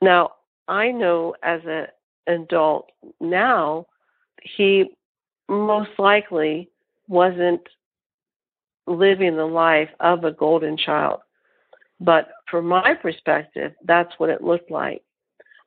Now, 0.00 0.30
I 0.66 0.90
know 0.90 1.34
as 1.42 1.60
an 1.66 1.88
adult 2.26 2.90
now, 3.20 3.84
he 4.42 4.86
most 5.46 5.90
likely 5.98 6.70
wasn't 7.06 7.60
living 8.86 9.36
the 9.36 9.44
life 9.44 9.90
of 10.00 10.24
a 10.24 10.32
golden 10.32 10.78
child. 10.78 11.20
But 12.00 12.30
from 12.50 12.64
my 12.66 12.94
perspective, 12.94 13.74
that's 13.84 14.12
what 14.16 14.30
it 14.30 14.42
looked 14.42 14.70
like. 14.70 15.02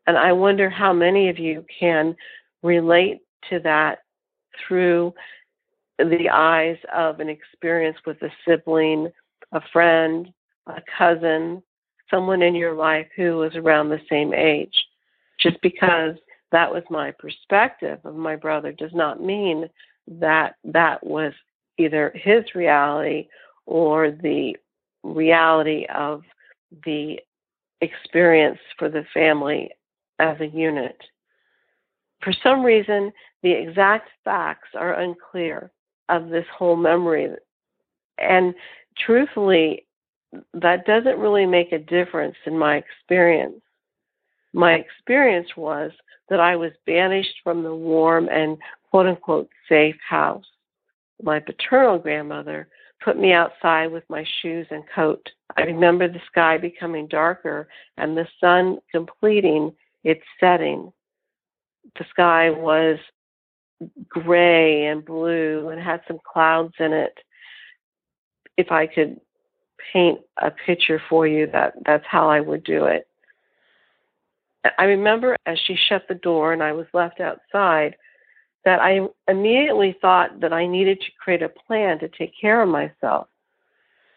And 0.07 0.17
I 0.17 0.31
wonder 0.31 0.67
how 0.67 0.93
many 0.93 1.29
of 1.29 1.37
you 1.37 1.63
can 1.79 2.15
relate 2.63 3.19
to 3.51 3.59
that 3.59 3.99
through 4.67 5.13
the 5.97 6.29
eyes 6.29 6.77
of 6.93 7.19
an 7.19 7.29
experience 7.29 7.97
with 8.05 8.21
a 8.21 8.29
sibling, 8.45 9.11
a 9.51 9.61
friend, 9.71 10.31
a 10.67 10.81
cousin, 10.97 11.61
someone 12.09 12.41
in 12.41 12.55
your 12.55 12.73
life 12.73 13.07
who 13.15 13.37
was 13.37 13.55
around 13.55 13.89
the 13.89 14.01
same 14.09 14.33
age. 14.33 14.73
Just 15.39 15.61
because 15.61 16.15
that 16.51 16.71
was 16.71 16.83
my 16.89 17.11
perspective 17.11 17.99
of 18.03 18.15
my 18.15 18.35
brother 18.35 18.71
does 18.71 18.93
not 18.93 19.23
mean 19.23 19.69
that 20.07 20.55
that 20.63 21.05
was 21.05 21.33
either 21.77 22.11
his 22.15 22.43
reality 22.53 23.27
or 23.65 24.11
the 24.11 24.55
reality 25.03 25.85
of 25.93 26.23
the 26.85 27.19
experience 27.81 28.59
for 28.77 28.89
the 28.89 29.05
family 29.13 29.71
as 30.19 30.39
a 30.39 30.47
unit. 30.47 30.97
For 32.23 32.33
some 32.43 32.63
reason, 32.63 33.11
the 33.43 33.51
exact 33.51 34.09
facts 34.23 34.69
are 34.75 34.99
unclear 34.99 35.71
of 36.09 36.29
this 36.29 36.45
whole 36.55 36.75
memory. 36.75 37.29
And 38.17 38.53
truthfully, 38.97 39.85
that 40.53 40.85
doesn't 40.85 41.19
really 41.19 41.45
make 41.45 41.71
a 41.71 41.79
difference 41.79 42.35
in 42.45 42.57
my 42.57 42.77
experience. 42.77 43.61
My 44.53 44.73
experience 44.73 45.49
was 45.57 45.91
that 46.29 46.39
I 46.39 46.55
was 46.55 46.71
banished 46.85 47.35
from 47.43 47.63
the 47.63 47.75
warm 47.75 48.29
and 48.29 48.57
quote 48.89 49.07
unquote 49.07 49.49
safe 49.67 49.97
house. 50.07 50.45
My 51.21 51.39
paternal 51.39 51.97
grandmother 51.97 52.67
put 53.03 53.17
me 53.17 53.33
outside 53.33 53.91
with 53.91 54.03
my 54.09 54.25
shoes 54.41 54.67
and 54.71 54.83
coat. 54.93 55.27
I 55.57 55.63
remember 55.63 56.07
the 56.07 56.21
sky 56.27 56.57
becoming 56.57 57.07
darker 57.07 57.67
and 57.97 58.15
the 58.15 58.27
sun 58.39 58.79
completing 58.91 59.73
its 60.03 60.21
setting. 60.39 60.91
The 61.97 62.05
sky 62.09 62.49
was 62.49 62.97
gray 64.07 64.85
and 64.85 65.03
blue 65.03 65.69
and 65.69 65.81
had 65.81 66.01
some 66.07 66.19
clouds 66.31 66.73
in 66.79 66.93
it. 66.93 67.17
If 68.57 68.71
I 68.71 68.87
could 68.87 69.19
paint 69.91 70.19
a 70.37 70.51
picture 70.51 71.01
for 71.09 71.25
you, 71.27 71.47
that 71.51 71.73
that's 71.85 72.05
how 72.07 72.29
I 72.29 72.39
would 72.39 72.63
do 72.63 72.85
it. 72.85 73.07
I 74.77 74.83
remember 74.83 75.35
as 75.45 75.57
she 75.65 75.75
shut 75.75 76.03
the 76.07 76.15
door 76.15 76.53
and 76.53 76.61
I 76.61 76.71
was 76.71 76.85
left 76.93 77.19
outside 77.19 77.95
that 78.63 78.79
I 78.79 78.99
immediately 79.27 79.97
thought 80.01 80.39
that 80.39 80.53
I 80.53 80.67
needed 80.67 80.99
to 81.01 81.11
create 81.19 81.41
a 81.41 81.49
plan 81.49 81.97
to 81.99 82.09
take 82.09 82.33
care 82.39 82.61
of 82.61 82.69
myself. 82.69 83.27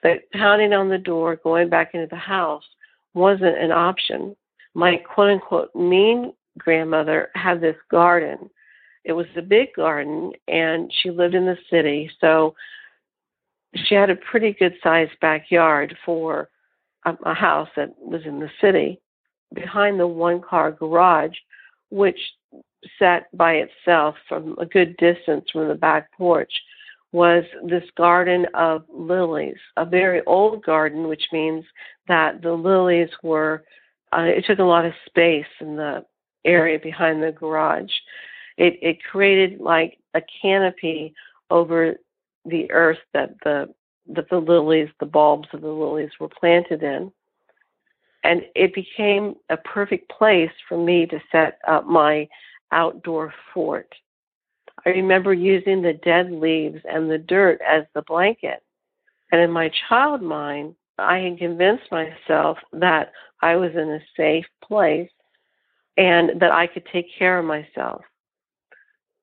That 0.02 0.30
pounding 0.32 0.74
on 0.74 0.90
the 0.90 0.98
door, 0.98 1.36
going 1.36 1.70
back 1.70 1.94
into 1.94 2.08
the 2.08 2.16
house 2.16 2.64
wasn't 3.14 3.56
an 3.56 3.72
option. 3.72 4.36
My 4.74 4.96
quote 4.96 5.30
unquote 5.30 5.74
mean 5.74 6.34
grandmother 6.58 7.30
had 7.34 7.60
this 7.60 7.76
garden. 7.90 8.50
It 9.04 9.12
was 9.12 9.26
a 9.36 9.42
big 9.42 9.74
garden 9.74 10.32
and 10.48 10.92
she 11.02 11.10
lived 11.10 11.34
in 11.34 11.46
the 11.46 11.58
city, 11.70 12.10
so 12.20 12.54
she 13.86 13.94
had 13.94 14.10
a 14.10 14.16
pretty 14.16 14.52
good 14.52 14.74
sized 14.82 15.18
backyard 15.20 15.96
for 16.04 16.48
a, 17.04 17.16
a 17.24 17.34
house 17.34 17.68
that 17.76 17.94
was 17.98 18.22
in 18.24 18.40
the 18.40 18.50
city 18.60 19.00
behind 19.52 19.98
the 19.98 20.06
one 20.06 20.40
car 20.40 20.72
garage, 20.72 21.36
which 21.90 22.18
sat 22.98 23.26
by 23.36 23.54
itself 23.54 24.14
from 24.28 24.56
a 24.58 24.66
good 24.66 24.96
distance 24.96 25.44
from 25.52 25.68
the 25.68 25.74
back 25.74 26.10
porch, 26.12 26.52
was 27.12 27.44
this 27.64 27.84
garden 27.96 28.44
of 28.54 28.84
lilies, 28.92 29.56
a 29.76 29.84
very 29.84 30.20
old 30.26 30.64
garden, 30.64 31.06
which 31.06 31.22
means 31.32 31.64
that 32.08 32.42
the 32.42 32.52
lilies 32.52 33.08
were, 33.22 33.62
uh, 34.12 34.22
it 34.22 34.44
took 34.46 34.58
a 34.58 34.64
lot 34.64 34.84
of 34.84 34.92
space 35.06 35.46
in 35.60 35.76
the 35.76 36.04
area 36.44 36.78
behind 36.78 37.22
the 37.22 37.32
garage. 37.32 37.92
It, 38.56 38.78
it 38.82 39.02
created 39.02 39.60
like 39.60 39.98
a 40.14 40.22
canopy 40.42 41.14
over 41.50 41.96
the 42.44 42.70
earth 42.70 42.98
that 43.12 43.34
the 43.42 43.72
that 44.06 44.28
the 44.28 44.38
lilies, 44.38 44.90
the 45.00 45.06
bulbs 45.06 45.48
of 45.54 45.62
the 45.62 45.68
lilies 45.68 46.10
were 46.20 46.28
planted 46.28 46.82
in. 46.82 47.10
And 48.22 48.42
it 48.54 48.74
became 48.74 49.34
a 49.48 49.56
perfect 49.56 50.10
place 50.10 50.50
for 50.68 50.76
me 50.76 51.06
to 51.06 51.20
set 51.32 51.58
up 51.66 51.86
my 51.86 52.28
outdoor 52.70 53.32
fort. 53.52 53.94
I 54.84 54.90
remember 54.90 55.32
using 55.32 55.80
the 55.80 55.94
dead 55.94 56.30
leaves 56.30 56.80
and 56.84 57.10
the 57.10 57.18
dirt 57.18 57.60
as 57.66 57.84
the 57.94 58.02
blanket. 58.02 58.62
And 59.32 59.40
in 59.40 59.50
my 59.50 59.70
child 59.88 60.22
mind, 60.22 60.74
I 60.98 61.18
had 61.18 61.38
convinced 61.38 61.90
myself 61.90 62.58
that 62.72 63.12
I 63.40 63.56
was 63.56 63.72
in 63.72 63.90
a 63.90 64.00
safe 64.16 64.46
place 64.62 65.10
and 65.96 66.40
that 66.40 66.52
I 66.52 66.66
could 66.66 66.84
take 66.92 67.06
care 67.18 67.38
of 67.38 67.44
myself. 67.44 68.02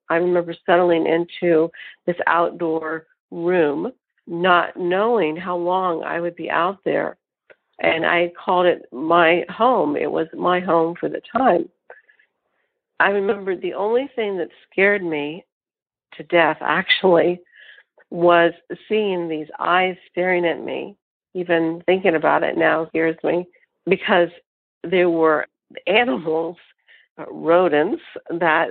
I 0.08 0.16
remember 0.16 0.54
settling 0.66 1.06
into 1.06 1.70
this 2.06 2.16
outdoor 2.26 3.06
room, 3.30 3.92
not 4.26 4.76
knowing 4.76 5.36
how 5.36 5.56
long 5.56 6.02
I 6.04 6.20
would 6.20 6.36
be 6.36 6.50
out 6.50 6.78
there. 6.84 7.16
And 7.80 8.06
I 8.06 8.32
called 8.42 8.66
it 8.66 8.82
my 8.92 9.44
home. 9.48 9.96
It 9.96 10.10
was 10.10 10.28
my 10.34 10.60
home 10.60 10.94
for 10.98 11.08
the 11.08 11.22
time. 11.34 11.68
I 13.00 13.08
remember 13.08 13.56
the 13.56 13.74
only 13.74 14.08
thing 14.14 14.36
that 14.38 14.48
scared 14.70 15.02
me 15.02 15.44
to 16.16 16.22
death 16.24 16.58
actually 16.60 17.40
was 18.10 18.52
seeing 18.88 19.28
these 19.28 19.48
eyes 19.58 19.96
staring 20.10 20.44
at 20.44 20.62
me. 20.62 20.96
Even 21.34 21.82
thinking 21.86 22.14
about 22.14 22.42
it 22.42 22.58
now 22.58 22.86
scares 22.88 23.16
me 23.24 23.46
because 23.86 24.28
there 24.84 25.08
were 25.08 25.46
animals, 25.86 26.56
uh, 27.18 27.24
rodents 27.30 28.02
that 28.30 28.68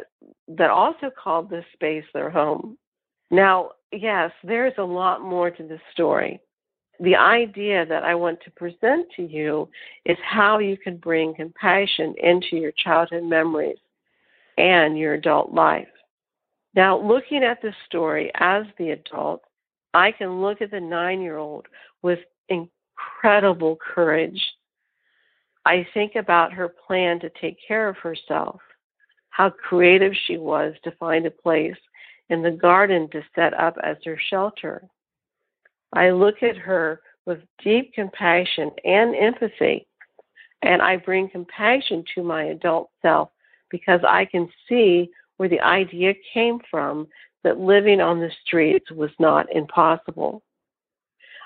that 0.48 0.70
also 0.70 1.10
called 1.12 1.50
this 1.50 1.66
space 1.74 2.06
their 2.14 2.30
home. 2.30 2.78
Now, 3.30 3.72
yes, 3.92 4.32
there's 4.44 4.74
a 4.78 4.84
lot 4.84 5.22
more 5.22 5.52
to 5.52 5.64
this 5.64 5.82
story. 5.94 6.40
The 7.00 7.16
idea 7.16 7.86
that 7.86 8.04
I 8.04 8.14
want 8.14 8.40
to 8.44 8.52
present 8.52 9.08
to 9.16 9.24
you 9.24 9.70
is 10.06 10.18
how 10.24 10.60
you 10.60 10.78
can 10.78 10.98
bring 10.98 11.34
compassion 11.34 12.14
into 12.22 12.58
your 12.58 12.74
childhood 12.78 13.24
memories 13.24 13.78
and 14.58 14.98
your 14.98 15.14
adult 15.14 15.54
life. 15.54 15.88
Now, 16.76 17.00
looking 17.00 17.44
at 17.44 17.62
this 17.62 17.76
story 17.88 18.32
as 18.36 18.66
the 18.78 18.92
adult, 18.92 19.42
I 19.94 20.12
can 20.12 20.42
look 20.42 20.62
at 20.62 20.72
the 20.72 20.80
nine 20.80 21.22
year 21.22 21.38
old 21.38 21.68
with 22.02 22.20
incredible 22.50 23.78
courage. 23.78 24.42
I 25.66 25.86
think 25.94 26.16
about 26.16 26.54
her 26.54 26.70
plan 26.70 27.20
to 27.20 27.30
take 27.42 27.58
care 27.66 27.88
of 27.88 27.98
herself, 27.98 28.60
how 29.30 29.50
creative 29.50 30.14
she 30.26 30.38
was 30.38 30.74
to 30.84 30.92
find 30.92 31.26
a 31.26 31.32
place 31.32 31.78
in 32.30 32.42
the 32.42 32.52
garden 32.52 33.10
to 33.12 33.22
set 33.36 33.54
up 33.54 33.78
as 33.84 33.98
her 34.06 34.20
shelter. 34.30 34.84
I 35.94 36.12
look 36.12 36.42
at 36.42 36.58
her 36.58 37.02
with 37.26 37.40
deep 37.64 37.94
compassion 37.94 38.72
and 38.84 39.16
empathy, 39.16 39.88
and 40.62 40.82
I 40.82 40.98
bring 40.98 41.30
compassion 41.30 42.04
to 42.16 42.24
my 42.24 42.46
adult 42.46 42.90
self 43.02 43.30
because 43.70 44.02
I 44.08 44.26
can 44.26 44.50
see 44.68 45.10
where 45.38 45.50
the 45.50 45.62
idea 45.62 46.14
came 46.34 46.60
from 46.70 47.08
that 47.44 47.60
living 47.60 48.02
on 48.02 48.20
the 48.20 48.32
streets 48.46 48.92
was 48.92 49.12
not 49.20 49.52
impossible. 49.52 50.44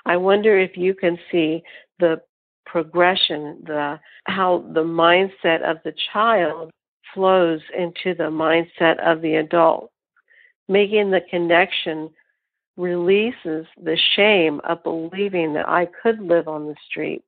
I 0.04 0.16
wonder 0.16 0.58
if 0.58 0.76
you 0.76 0.94
can 0.94 1.18
see 1.30 1.62
the 1.98 2.20
progression, 2.66 3.62
the 3.64 3.98
how 4.24 4.64
the 4.74 4.82
mindset 4.82 5.62
of 5.62 5.78
the 5.84 5.94
child 6.12 6.70
flows 7.14 7.60
into 7.76 8.14
the 8.14 8.30
mindset 8.30 8.98
of 8.98 9.22
the 9.22 9.36
adult. 9.36 9.90
Making 10.68 11.10
the 11.10 11.22
connection 11.30 12.10
releases 12.76 13.66
the 13.82 13.96
shame 14.14 14.60
of 14.64 14.82
believing 14.82 15.54
that 15.54 15.68
I 15.68 15.88
could 16.02 16.20
live 16.20 16.48
on 16.48 16.66
the 16.66 16.74
streets. 16.88 17.24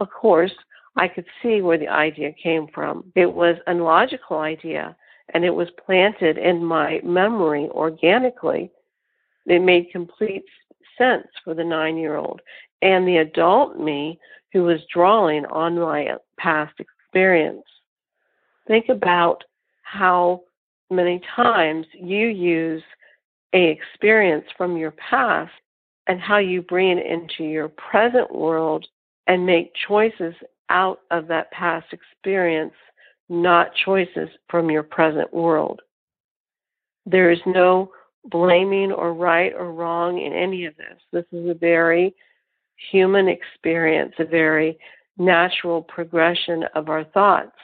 Of 0.00 0.08
course, 0.10 0.54
I 0.96 1.08
could 1.08 1.26
see 1.42 1.60
where 1.60 1.78
the 1.78 1.88
idea 1.88 2.32
came 2.32 2.68
from. 2.72 3.12
It 3.14 3.32
was 3.32 3.56
a 3.66 3.74
logical 3.74 4.38
idea 4.38 4.96
and 5.32 5.44
it 5.44 5.54
was 5.54 5.68
planted 5.84 6.38
in 6.38 6.64
my 6.64 7.00
memory 7.02 7.68
organically. 7.70 8.70
It 9.46 9.60
made 9.60 9.90
complete 9.90 10.44
sense 10.96 11.26
for 11.42 11.54
the 11.54 11.64
nine 11.64 11.96
year 11.96 12.16
old. 12.16 12.40
And 12.82 13.06
the 13.06 13.18
adult 13.18 13.78
me 13.78 14.18
who 14.54 14.62
was 14.62 14.80
drawing 14.90 15.44
on 15.46 15.78
my 15.78 16.14
past 16.38 16.72
experience. 16.78 17.64
Think 18.68 18.88
about 18.88 19.42
how 19.82 20.42
many 20.90 21.20
times 21.34 21.86
you 21.92 22.28
use 22.28 22.82
a 23.52 23.64
experience 23.68 24.46
from 24.56 24.76
your 24.76 24.92
past 24.92 25.52
and 26.06 26.20
how 26.20 26.38
you 26.38 26.62
bring 26.62 26.98
it 26.98 27.06
into 27.06 27.42
your 27.42 27.68
present 27.68 28.32
world 28.32 28.86
and 29.26 29.44
make 29.44 29.72
choices 29.88 30.34
out 30.68 31.00
of 31.10 31.26
that 31.26 31.50
past 31.50 31.86
experience, 31.92 32.74
not 33.28 33.74
choices 33.84 34.28
from 34.48 34.70
your 34.70 34.84
present 34.84 35.34
world. 35.34 35.80
There 37.06 37.32
is 37.32 37.40
no 37.44 37.90
blaming 38.26 38.92
or 38.92 39.14
right 39.14 39.52
or 39.52 39.72
wrong 39.72 40.20
in 40.20 40.32
any 40.32 40.64
of 40.64 40.76
this. 40.76 40.98
This 41.12 41.24
is 41.32 41.48
a 41.48 41.54
very 41.54 42.14
human 42.90 43.28
experience, 43.28 44.14
a 44.18 44.24
very 44.24 44.78
natural 45.18 45.82
progression 45.82 46.64
of 46.74 46.88
our 46.88 47.04
thoughts. 47.04 47.56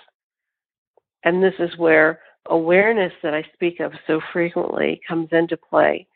And 1.24 1.42
this 1.42 1.54
is 1.58 1.76
where 1.76 2.20
awareness 2.46 3.12
that 3.22 3.34
I 3.34 3.44
speak 3.52 3.80
of 3.80 3.92
so 4.06 4.20
frequently 4.32 5.00
comes 5.06 5.28
into 5.32 5.56
play. 5.56 6.06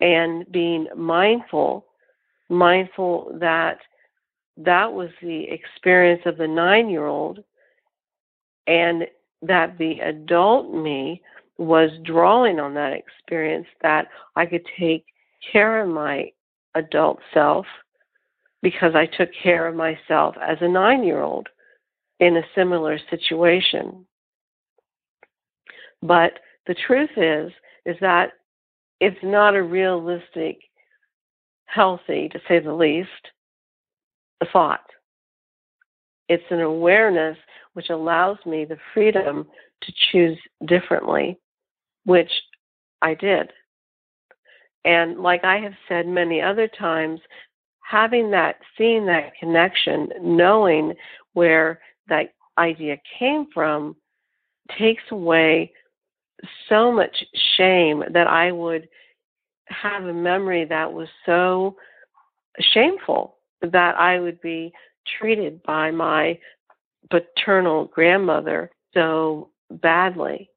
And 0.00 0.50
being 0.50 0.88
mindful, 0.96 1.86
mindful 2.48 3.36
that 3.40 3.78
that 4.56 4.92
was 4.92 5.10
the 5.22 5.44
experience 5.44 6.22
of 6.26 6.36
the 6.36 6.48
nine 6.48 6.90
year 6.90 7.06
old, 7.06 7.42
and 8.66 9.06
that 9.42 9.78
the 9.78 10.00
adult 10.00 10.72
me 10.74 11.22
was 11.58 11.90
drawing 12.04 12.58
on 12.58 12.74
that 12.74 12.92
experience, 12.92 13.66
that 13.82 14.08
I 14.36 14.46
could 14.46 14.66
take 14.78 15.04
care 15.52 15.82
of 15.82 15.88
my 15.88 16.30
adult 16.74 17.20
self 17.32 17.66
because 18.62 18.94
I 18.94 19.06
took 19.06 19.30
care 19.42 19.66
of 19.66 19.74
myself 19.74 20.36
as 20.40 20.58
a 20.60 20.68
nine 20.68 21.04
year 21.04 21.20
old 21.20 21.48
in 22.20 22.36
a 22.36 22.42
similar 22.54 22.98
situation. 23.10 24.06
But 26.02 26.38
the 26.66 26.74
truth 26.74 27.10
is, 27.16 27.52
is 27.84 27.96
that 28.00 28.32
it's 29.00 29.18
not 29.22 29.56
a 29.56 29.62
realistic, 29.62 30.58
healthy, 31.66 32.28
to 32.28 32.40
say 32.46 32.60
the 32.60 32.72
least, 32.72 33.10
thought. 34.52 34.84
It's 36.28 36.44
an 36.50 36.60
awareness 36.60 37.36
which 37.74 37.90
allows 37.90 38.38
me 38.46 38.64
the 38.64 38.78
freedom 38.94 39.46
to 39.82 39.92
choose 40.10 40.38
differently, 40.66 41.38
which 42.04 42.30
I 43.00 43.14
did. 43.14 43.50
And 44.84 45.20
like 45.20 45.44
I 45.44 45.58
have 45.58 45.74
said 45.88 46.06
many 46.06 46.40
other 46.40 46.68
times, 46.68 47.20
having 47.92 48.30
that, 48.30 48.56
seeing 48.78 49.04
that 49.04 49.34
connection, 49.38 50.08
knowing 50.22 50.94
where 51.34 51.78
that 52.08 52.32
idea 52.56 52.96
came 53.18 53.46
from, 53.52 53.94
takes 54.78 55.02
away 55.10 55.70
so 56.70 56.90
much 56.90 57.14
shame 57.56 58.02
that 58.10 58.26
I 58.26 58.50
would 58.50 58.88
have 59.66 60.04
a 60.04 60.12
memory 60.12 60.64
that 60.64 60.90
was 60.90 61.08
so 61.26 61.76
shameful 62.58 63.36
that 63.60 63.94
I 63.96 64.18
would 64.18 64.40
be 64.40 64.72
treated 65.18 65.62
by 65.62 65.90
my 65.90 66.38
paternal 67.10 67.84
grandmother 67.86 68.70
so 68.94 69.50
badly. 69.70 70.48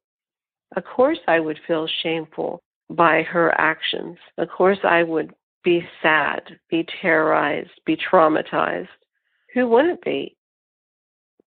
Of 0.77 0.85
course, 0.85 1.19
I 1.27 1.41
would 1.41 1.59
feel 1.67 1.87
shameful 2.01 2.61
by 2.89 3.23
her 3.23 3.53
actions. 3.59 4.17
Of 4.37 4.47
course, 4.49 4.79
I 4.83 5.03
would 5.03 5.33
be 5.65 5.85
sad, 6.01 6.43
be 6.69 6.85
terrorized, 7.01 7.71
be 7.85 7.97
traumatized. 7.97 8.87
Who 9.53 9.67
wouldn't 9.67 10.01
be? 10.03 10.37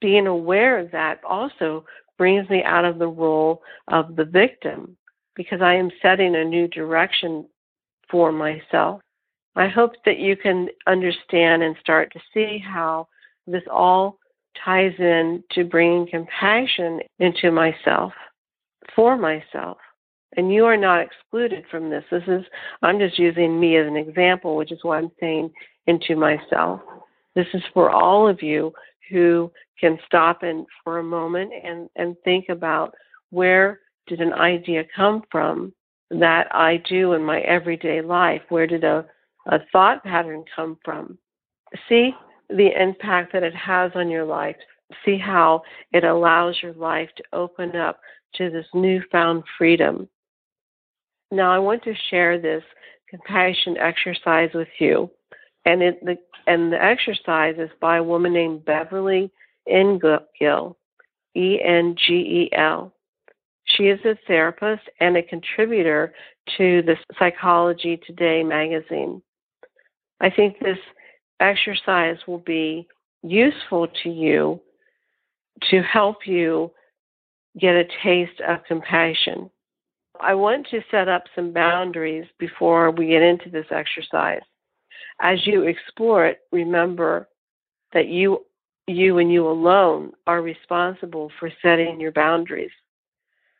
Being 0.00 0.26
aware 0.26 0.78
of 0.78 0.90
that 0.90 1.20
also 1.24 1.84
brings 2.18 2.50
me 2.50 2.62
out 2.64 2.84
of 2.84 2.98
the 2.98 3.08
role 3.08 3.62
of 3.86 4.16
the 4.16 4.24
victim 4.24 4.96
because 5.36 5.62
I 5.62 5.74
am 5.74 5.90
setting 6.02 6.34
a 6.34 6.44
new 6.44 6.66
direction 6.68 7.46
for 8.10 8.32
myself. 8.32 9.00
I 9.54 9.68
hope 9.68 9.92
that 10.04 10.18
you 10.18 10.36
can 10.36 10.68
understand 10.86 11.62
and 11.62 11.76
start 11.80 12.12
to 12.12 12.20
see 12.34 12.58
how 12.58 13.08
this 13.46 13.62
all 13.70 14.18
ties 14.64 14.94
in 14.98 15.44
to 15.52 15.64
bringing 15.64 16.08
compassion 16.08 17.00
into 17.20 17.52
myself, 17.52 18.12
for 18.94 19.16
myself. 19.16 19.78
And 20.36 20.52
you 20.52 20.66
are 20.66 20.76
not 20.76 21.00
excluded 21.00 21.64
from 21.70 21.88
this. 21.88 22.04
This 22.10 22.22
is, 22.26 22.44
I'm 22.82 22.98
just 22.98 23.18
using 23.18 23.58
me 23.58 23.76
as 23.76 23.86
an 23.86 23.96
example, 23.96 24.56
which 24.56 24.72
is 24.72 24.78
why 24.82 24.98
I'm 24.98 25.10
saying 25.18 25.50
into 25.86 26.16
myself. 26.16 26.80
This 27.34 27.46
is 27.54 27.62
for 27.72 27.90
all 27.90 28.28
of 28.28 28.42
you 28.42 28.72
who 29.10 29.50
can 29.80 29.98
stop 30.06 30.42
and 30.42 30.66
for 30.84 30.98
a 30.98 31.04
moment 31.04 31.52
and, 31.64 31.88
and 31.96 32.16
think 32.24 32.46
about 32.50 32.94
where 33.30 33.80
did 34.06 34.20
an 34.20 34.32
idea 34.32 34.84
come 34.94 35.22
from 35.30 35.72
that 36.10 36.54
I 36.54 36.82
do 36.88 37.12
in 37.12 37.22
my 37.22 37.40
everyday 37.40 38.00
life? 38.00 38.42
Where 38.48 38.66
did 38.66 38.84
a, 38.84 39.06
a 39.46 39.58
thought 39.72 40.02
pattern 40.04 40.44
come 40.54 40.78
from? 40.84 41.18
See 41.88 42.12
the 42.48 42.70
impact 42.80 43.32
that 43.32 43.42
it 43.42 43.54
has 43.54 43.92
on 43.94 44.10
your 44.10 44.24
life. 44.24 44.56
See 45.04 45.18
how 45.18 45.62
it 45.92 46.04
allows 46.04 46.56
your 46.62 46.72
life 46.72 47.10
to 47.16 47.24
open 47.32 47.76
up 47.76 48.00
to 48.34 48.50
this 48.50 48.66
newfound 48.72 49.44
freedom. 49.58 50.08
Now, 51.30 51.52
I 51.52 51.58
want 51.58 51.84
to 51.84 51.94
share 52.10 52.40
this 52.40 52.62
compassion 53.08 53.76
exercise 53.76 54.50
with 54.54 54.68
you. 54.78 55.10
And, 55.64 55.82
it, 55.82 56.04
the, 56.04 56.16
and 56.46 56.72
the 56.72 56.82
exercise 56.82 57.56
is 57.58 57.70
by 57.80 57.98
a 57.98 58.02
woman 58.02 58.32
named 58.32 58.64
Beverly 58.64 59.30
Engel, 59.68 60.20
E 61.36 61.58
N 61.62 61.94
G 61.96 62.14
E 62.14 62.50
L. 62.56 62.92
She 63.64 63.84
is 63.84 64.00
a 64.04 64.16
therapist 64.26 64.82
and 65.00 65.16
a 65.16 65.22
contributor 65.22 66.14
to 66.56 66.82
the 66.82 66.96
Psychology 67.18 68.00
Today 68.06 68.42
magazine. 68.42 69.20
I 70.20 70.30
think 70.30 70.58
this 70.58 70.78
exercise 71.40 72.16
will 72.26 72.38
be 72.38 72.88
useful 73.22 73.88
to 74.02 74.08
you 74.08 74.60
to 75.70 75.82
help 75.82 76.26
you 76.26 76.70
get 77.58 77.74
a 77.74 77.84
taste 78.02 78.40
of 78.46 78.64
compassion. 78.66 79.50
I 80.20 80.34
want 80.34 80.66
to 80.70 80.80
set 80.90 81.08
up 81.08 81.24
some 81.34 81.52
boundaries 81.52 82.26
before 82.38 82.90
we 82.90 83.08
get 83.08 83.22
into 83.22 83.50
this 83.50 83.66
exercise. 83.70 84.42
As 85.20 85.46
you 85.46 85.62
explore 85.62 86.26
it, 86.26 86.40
remember 86.52 87.28
that 87.92 88.08
you 88.08 88.44
you 88.86 89.18
and 89.18 89.30
you 89.30 89.46
alone 89.46 90.12
are 90.26 90.40
responsible 90.40 91.30
for 91.38 91.50
setting 91.60 92.00
your 92.00 92.12
boundaries. 92.12 92.70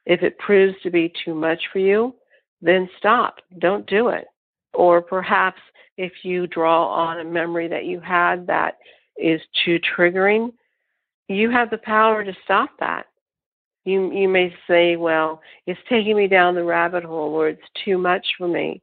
If 0.06 0.22
it 0.22 0.38
proves 0.38 0.74
to 0.82 0.90
be 0.90 1.12
too 1.22 1.34
much 1.34 1.60
for 1.70 1.80
you, 1.80 2.14
then 2.62 2.88
stop. 2.98 3.36
Don't 3.58 3.86
do 3.86 4.08
it. 4.08 4.24
Or 4.72 5.02
perhaps 5.02 5.60
if 5.98 6.12
you 6.22 6.46
draw 6.46 6.86
on 6.86 7.20
a 7.20 7.24
memory 7.24 7.68
that 7.68 7.84
you 7.84 8.00
had 8.00 8.46
that 8.46 8.78
is 9.18 9.40
too 9.64 9.78
triggering, 9.80 10.52
you 11.28 11.50
have 11.50 11.68
the 11.68 11.78
power 11.78 12.24
to 12.24 12.32
stop 12.44 12.70
that. 12.80 13.06
You 13.84 14.12
you 14.12 14.28
may 14.28 14.54
say, 14.66 14.96
well, 14.96 15.40
it's 15.66 15.80
taking 15.88 16.16
me 16.16 16.28
down 16.28 16.54
the 16.54 16.64
rabbit 16.64 17.04
hole 17.04 17.32
or 17.34 17.48
it's 17.48 17.62
too 17.84 17.98
much 17.98 18.26
for 18.36 18.48
me. 18.48 18.82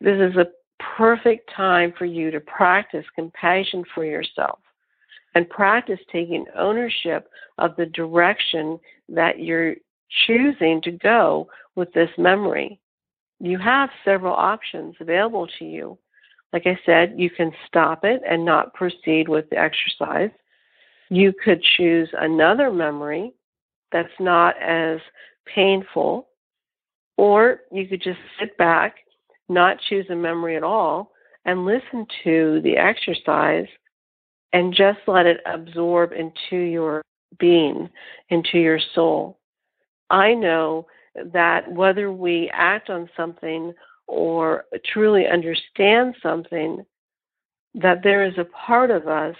This 0.00 0.18
is 0.20 0.36
a 0.36 0.46
perfect 0.96 1.50
time 1.54 1.92
for 1.96 2.04
you 2.04 2.30
to 2.30 2.40
practice 2.40 3.04
compassion 3.14 3.84
for 3.94 4.04
yourself 4.04 4.58
and 5.34 5.48
practice 5.50 6.00
taking 6.10 6.46
ownership 6.56 7.28
of 7.58 7.76
the 7.76 7.86
direction 7.86 8.78
that 9.08 9.38
you're 9.38 9.74
choosing 10.26 10.80
to 10.82 10.92
go 10.92 11.48
with 11.74 11.92
this 11.92 12.10
memory. 12.16 12.80
You 13.38 13.58
have 13.58 13.90
several 14.04 14.34
options 14.34 14.94
available 15.00 15.46
to 15.58 15.64
you. 15.64 15.98
Like 16.52 16.66
I 16.66 16.78
said, 16.86 17.14
you 17.16 17.28
can 17.28 17.52
stop 17.66 18.04
it 18.04 18.22
and 18.26 18.44
not 18.44 18.72
proceed 18.72 19.28
with 19.28 19.50
the 19.50 19.58
exercise. 19.58 20.30
You 21.10 21.32
could 21.44 21.62
choose 21.76 22.08
another 22.18 22.72
memory 22.72 23.34
that's 23.92 24.08
not 24.20 24.60
as 24.60 24.98
painful, 25.46 26.28
or 27.16 27.60
you 27.72 27.86
could 27.86 28.02
just 28.02 28.18
sit 28.38 28.56
back, 28.58 28.96
not 29.48 29.78
choose 29.88 30.06
a 30.10 30.16
memory 30.16 30.56
at 30.56 30.62
all, 30.62 31.12
and 31.44 31.64
listen 31.64 32.06
to 32.24 32.60
the 32.62 32.76
exercise 32.76 33.66
and 34.52 34.74
just 34.74 34.98
let 35.06 35.26
it 35.26 35.40
absorb 35.46 36.12
into 36.12 36.56
your 36.56 37.02
being, 37.38 37.88
into 38.30 38.58
your 38.58 38.80
soul. 38.94 39.38
I 40.10 40.34
know 40.34 40.86
that 41.32 41.70
whether 41.70 42.12
we 42.12 42.50
act 42.52 42.90
on 42.90 43.08
something 43.16 43.72
or 44.06 44.64
truly 44.92 45.26
understand 45.26 46.14
something, 46.22 46.84
that 47.74 48.02
there 48.02 48.24
is 48.24 48.38
a 48.38 48.44
part 48.44 48.90
of 48.90 49.08
us 49.08 49.36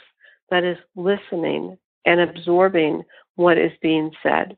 that 0.50 0.64
is 0.64 0.78
listening 0.94 1.76
and 2.04 2.20
absorbing 2.20 3.02
what 3.37 3.59
is 3.59 3.72
being 3.81 4.11
said. 4.22 4.57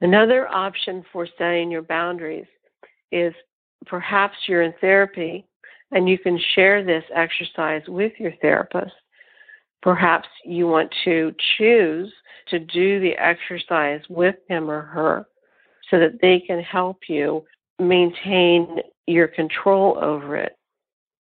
Another 0.00 0.48
option 0.48 1.04
for 1.12 1.26
setting 1.36 1.70
your 1.70 1.82
boundaries 1.82 2.46
is 3.10 3.34
perhaps 3.86 4.36
you're 4.46 4.62
in 4.62 4.74
therapy 4.80 5.44
and 5.90 6.08
you 6.08 6.18
can 6.18 6.38
share 6.54 6.84
this 6.84 7.04
exercise 7.14 7.82
with 7.88 8.12
your 8.18 8.32
therapist. 8.40 8.92
Perhaps 9.82 10.28
you 10.44 10.66
want 10.66 10.92
to 11.04 11.34
choose 11.56 12.12
to 12.48 12.58
do 12.58 13.00
the 13.00 13.16
exercise 13.16 14.00
with 14.08 14.36
him 14.48 14.70
or 14.70 14.82
her 14.82 15.26
so 15.90 15.98
that 15.98 16.20
they 16.20 16.40
can 16.40 16.60
help 16.60 16.98
you 17.08 17.44
maintain 17.78 18.78
your 19.06 19.28
control 19.28 19.98
over 20.00 20.36
it. 20.36 20.56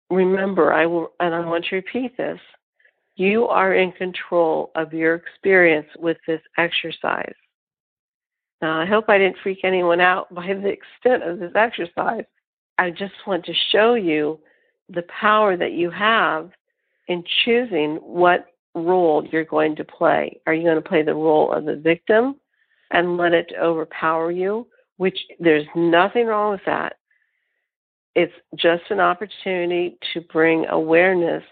Remember, 0.10 0.74
I 0.74 0.86
will, 0.86 1.12
and 1.20 1.34
I 1.34 1.40
want 1.46 1.66
to 1.66 1.76
repeat 1.76 2.16
this 2.18 2.40
you 3.16 3.48
are 3.48 3.74
in 3.74 3.92
control 3.94 4.72
of 4.76 4.94
your 4.94 5.16
experience 5.16 5.88
with 5.98 6.18
this 6.28 6.42
exercise. 6.58 7.34
Now, 8.62 8.80
I 8.80 8.86
hope 8.86 9.06
I 9.10 9.18
didn't 9.18 9.38
freak 9.44 9.60
anyone 9.64 10.02
out 10.02 10.34
by 10.34 10.48
the 10.48 10.68
extent 10.68 11.24
of 11.24 11.40
this 11.40 11.52
exercise. 11.56 12.26
I 12.78 12.90
just 12.90 13.14
want 13.26 13.46
to 13.46 13.54
show 13.72 13.96
you 13.96 14.40
the 14.90 15.04
power 15.04 15.56
that 15.56 15.74
you 15.74 15.90
have 15.92 16.52
in 17.08 17.24
choosing 17.44 17.96
what 17.98 18.48
role 18.74 19.26
you're 19.32 19.46
going 19.46 19.76
to 19.78 19.84
play. 19.84 20.40
Are 20.46 20.54
you 20.54 20.64
going 20.64 20.82
to 20.82 20.90
play 20.90 21.04
the 21.04 21.14
role 21.14 21.52
of 21.52 21.66
the 21.66 21.76
victim 21.76 22.36
and 22.92 23.18
let 23.18 23.34
it 23.34 23.52
overpower 23.60 24.32
you? 24.32 24.68
Which 24.98 25.18
there's 25.40 25.66
nothing 25.76 26.26
wrong 26.26 26.52
with 26.52 26.66
that. 26.66 26.98
It's 28.16 28.34
just 28.56 28.84
an 28.90 29.00
opportunity 29.00 29.98
to 30.14 30.22
bring 30.22 30.66
awareness 30.68 31.44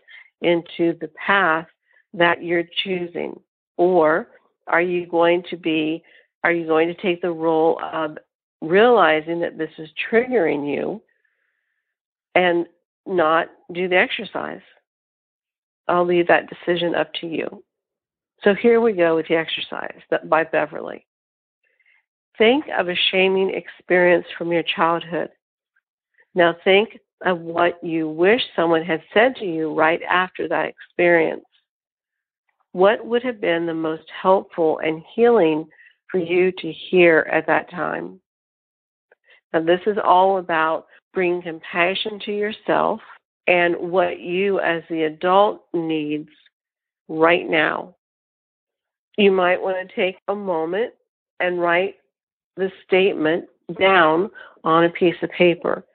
into 0.43 0.97
the 0.99 1.10
path 1.15 1.67
that 2.13 2.43
you're 2.43 2.67
choosing? 2.84 3.39
Or 3.77 4.27
are 4.67 4.82
you 4.82 5.08
going 5.08 5.43
to 5.49 5.58
be, 5.58 6.03
are 6.43 6.51
you 6.51 6.67
going 6.67 6.88
to 6.88 7.01
take 7.01 7.21
the 7.21 7.32
role 7.32 7.79
of 7.82 8.17
realizing 8.62 9.39
that 9.41 9.58
this 9.58 9.71
is 9.77 9.89
triggering 10.10 10.71
you 10.71 11.01
and 12.36 12.65
not 13.06 13.49
do 13.71 13.88
the 13.88 13.97
exercise? 13.97 14.62
I'll 15.88 16.06
leave 16.06 16.27
that 16.27 16.49
decision 16.49 16.95
up 16.95 17.13
to 17.15 17.27
you. 17.27 17.63
So 18.43 18.53
here 18.53 18.82
we 18.82 18.93
go 18.93 19.15
with 19.15 19.27
the 19.27 19.36
exercise 19.36 19.99
by 20.25 20.43
Beverly. 20.43 21.06
Think 22.38 22.65
of 22.77 22.89
a 22.89 22.95
shaming 23.12 23.53
experience 23.53 24.25
from 24.38 24.51
your 24.51 24.63
childhood. 24.63 25.29
Now 26.36 26.56
think 26.63 26.99
of 27.21 27.39
what 27.39 27.84
you 27.84 28.10
wish 28.10 28.41
someone 28.56 28.84
had 28.84 29.02
said 29.13 29.36
to 29.38 29.45
you 29.45 29.73
right 29.73 30.02
after 30.10 30.47
that 30.47 30.67
experience. 30.67 31.45
What 32.73 33.06
would 33.06 33.23
have 33.23 33.39
been 33.39 33.65
the 33.65 33.73
most 33.73 34.04
helpful 34.21 34.80
and 34.80 35.04
healing 35.15 35.67
for 36.10 36.19
you 36.19 36.52
to 36.52 36.71
hear 36.71 37.28
at 37.32 37.47
that 37.47 37.69
time? 37.69 38.19
Now, 39.54 39.62
this 39.62 39.82
is 39.86 39.97
all 40.04 40.39
about 40.39 40.88
bringing 41.13 41.41
compassion 41.41 42.19
to 42.26 42.32
yourself 42.32 42.99
and 43.47 43.76
what 43.76 44.19
you 44.19 44.60
as 44.60 44.84
the 44.89 45.04
adult 45.04 45.63
needs 45.73 46.30
right 47.08 47.47
now. 47.47 47.95
You 49.17 49.32
might 49.32 49.62
want 49.62 49.88
to 49.88 49.95
take 49.95 50.17
a 50.28 50.36
moment 50.36 50.93
and 51.39 51.62
write 51.62 51.95
the 52.58 52.71
statement 52.86 53.45
down 53.80 54.32
on 54.63 54.86
a 54.86 54.89
piece 54.89 55.15
of 55.21 55.30
paper 55.32 55.86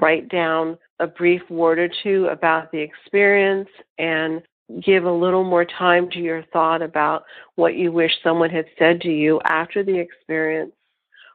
write 0.00 0.28
down 0.28 0.78
a 1.00 1.06
brief 1.06 1.42
word 1.50 1.78
or 1.78 1.88
two 2.02 2.26
about 2.26 2.70
the 2.72 2.78
experience 2.78 3.68
and 3.98 4.42
give 4.82 5.04
a 5.04 5.12
little 5.12 5.44
more 5.44 5.64
time 5.64 6.10
to 6.10 6.18
your 6.18 6.42
thought 6.52 6.82
about 6.82 7.24
what 7.54 7.76
you 7.76 7.92
wish 7.92 8.12
someone 8.22 8.50
had 8.50 8.66
said 8.78 9.00
to 9.00 9.10
you 9.10 9.40
after 9.44 9.82
the 9.82 9.96
experience 9.96 10.72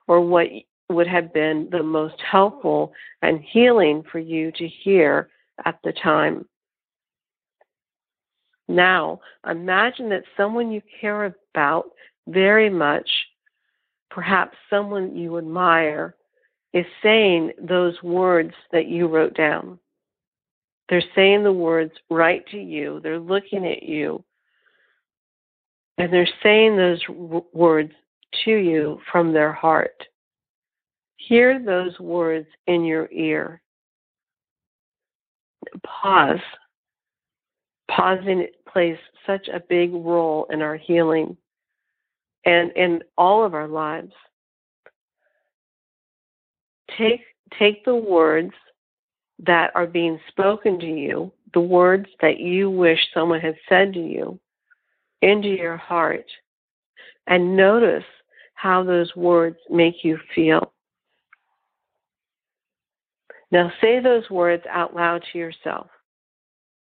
or 0.08 0.21
what 0.21 0.47
would 0.89 1.08
have 1.08 1.34
been 1.34 1.69
the 1.71 1.84
most 1.84 2.15
helpful 2.30 2.91
and 3.21 3.41
healing 3.41 4.04
for 4.12 4.19
you 4.19 4.52
to 4.52 4.67
hear 4.67 5.30
at 5.65 5.80
the 5.84 5.93
time. 5.93 6.45
Now, 8.67 9.19
imagine 9.50 10.10
that 10.10 10.24
someone 10.38 10.71
you 10.71 10.82
care 11.00 11.36
about 11.54 11.91
very 12.28 12.69
much, 12.69 13.10
perhaps 14.10 14.58
someone 14.69 15.15
you 15.15 15.38
admire, 15.38 16.15
is 16.74 16.86
saying 17.04 17.52
those 17.62 18.02
words 18.02 18.54
that 18.72 18.88
you 18.88 19.08
wrote 19.08 19.36
down. 19.36 19.80
They're 20.90 21.04
saying 21.16 21.44
the 21.44 21.54
words 21.54 21.94
right 22.10 22.46
to 22.48 22.58
you. 22.58 23.00
They're 23.02 23.20
looking 23.20 23.66
at 23.66 23.84
you. 23.84 24.24
And 25.98 26.12
they're 26.12 26.28
saying 26.44 26.76
those 26.76 27.02
w- 27.08 27.46
words 27.54 27.92
to 28.46 28.52
you 28.52 29.00
from 29.12 29.34
their 29.34 29.54
heart. 29.54 30.04
Hear 31.18 31.64
those 31.64 31.98
words 32.00 32.48
in 32.68 32.84
your 32.84 33.10
ear. 33.12 33.62
Pause. 35.86 36.40
Pausing 37.90 38.48
plays 38.68 38.98
such 39.28 39.48
a 39.48 39.62
big 39.70 39.94
role 39.94 40.48
in 40.50 40.62
our 40.62 40.78
healing 40.78 41.38
and 42.46 42.72
in 42.72 43.02
all 43.18 43.46
of 43.46 43.54
our 43.54 43.68
lives 43.68 44.14
take 46.98 47.22
take 47.60 47.84
the 47.86 47.96
words 47.96 48.54
that 49.40 49.72
are 49.76 49.88
being 49.88 50.20
spoken 50.30 50.80
to 50.80 50.86
you, 50.86 51.32
the 51.54 51.60
words 51.60 52.08
that 52.22 52.40
you 52.40 52.70
wish 52.70 53.00
someone 53.14 53.40
had 53.40 53.56
said 53.68 53.94
to 53.94 54.00
you, 54.00 54.40
into 55.22 55.50
your 55.50 55.78
heart, 55.78 56.26
and 57.28 57.56
notice 57.58 58.04
how 58.54 58.84
those 58.84 59.14
words 59.16 59.58
make 59.70 60.04
you 60.04 60.18
feel. 60.36 60.72
Now 63.52 63.72
say 63.82 64.00
those 64.00 64.30
words 64.30 64.64
out 64.70 64.96
loud 64.96 65.24
to 65.32 65.38
yourself. 65.38 65.88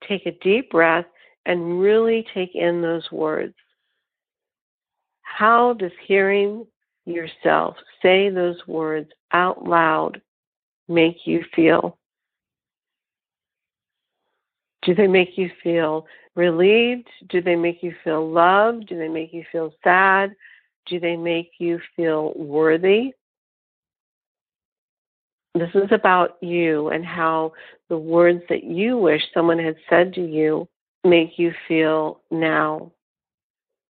Take 0.08 0.26
a 0.26 0.32
deep 0.32 0.72
breath 0.72 1.06
and 1.46 1.80
really 1.80 2.26
take 2.34 2.56
in 2.56 2.82
those 2.82 3.10
words. 3.12 3.54
How 5.22 5.74
does 5.74 5.92
hearing 6.08 6.66
yourself 7.08 7.76
say 8.02 8.30
those 8.30 8.58
words 8.68 9.10
out 9.32 9.66
loud 9.66 10.22
make 10.88 11.26
you 11.26 11.44
feel? 11.56 11.98
Do 14.84 14.96
they 14.96 15.08
make 15.08 15.38
you 15.38 15.50
feel 15.64 16.06
relieved? 16.36 17.10
Do 17.30 17.42
they 17.42 17.56
make 17.56 17.84
you 17.84 17.94
feel 18.04 18.30
loved? 18.30 18.88
Do 18.88 18.98
they 18.98 19.10
make 19.10 19.34
you 19.34 19.44
feel 19.52 19.74
sad? 19.84 20.36
Do 20.86 21.00
they 21.00 21.18
make 21.18 21.52
you 21.60 21.80
feel 21.96 22.34
worthy? 22.36 23.12
This 25.56 25.72
is 25.74 25.92
about 25.92 26.38
you 26.42 26.90
and 26.90 27.04
how 27.04 27.54
the 27.90 27.98
words 27.98 28.44
that 28.50 28.64
you 28.64 28.98
wish 28.98 29.24
someone 29.34 29.60
had 29.60 29.76
said 29.90 30.14
to 30.14 30.26
you 30.26 30.68
make 31.04 31.40
you 31.40 31.52
feel 31.68 32.22
now. 32.30 32.92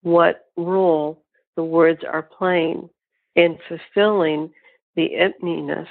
What 0.01 0.47
role 0.57 1.23
the 1.55 1.63
words 1.63 2.01
are 2.03 2.23
playing 2.23 2.89
in 3.35 3.57
fulfilling 3.67 4.51
the 4.95 5.15
emptiness 5.15 5.87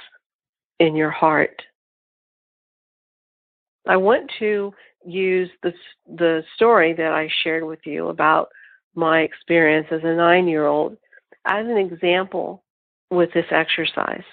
in 0.79 0.95
your 0.95 1.11
heart. 1.11 1.61
I 3.87 3.97
want 3.97 4.31
to 4.39 4.73
use 5.05 5.49
the, 5.63 5.73
the 6.07 6.43
story 6.55 6.93
that 6.93 7.11
I 7.11 7.29
shared 7.43 7.63
with 7.63 7.79
you 7.85 8.09
about 8.09 8.49
my 8.93 9.21
experience 9.21 9.87
as 9.91 10.01
a 10.03 10.15
nine 10.15 10.47
year 10.47 10.67
old 10.67 10.97
as 11.45 11.65
an 11.65 11.77
example 11.77 12.63
with 13.09 13.29
this 13.33 13.45
exercise. 13.51 14.23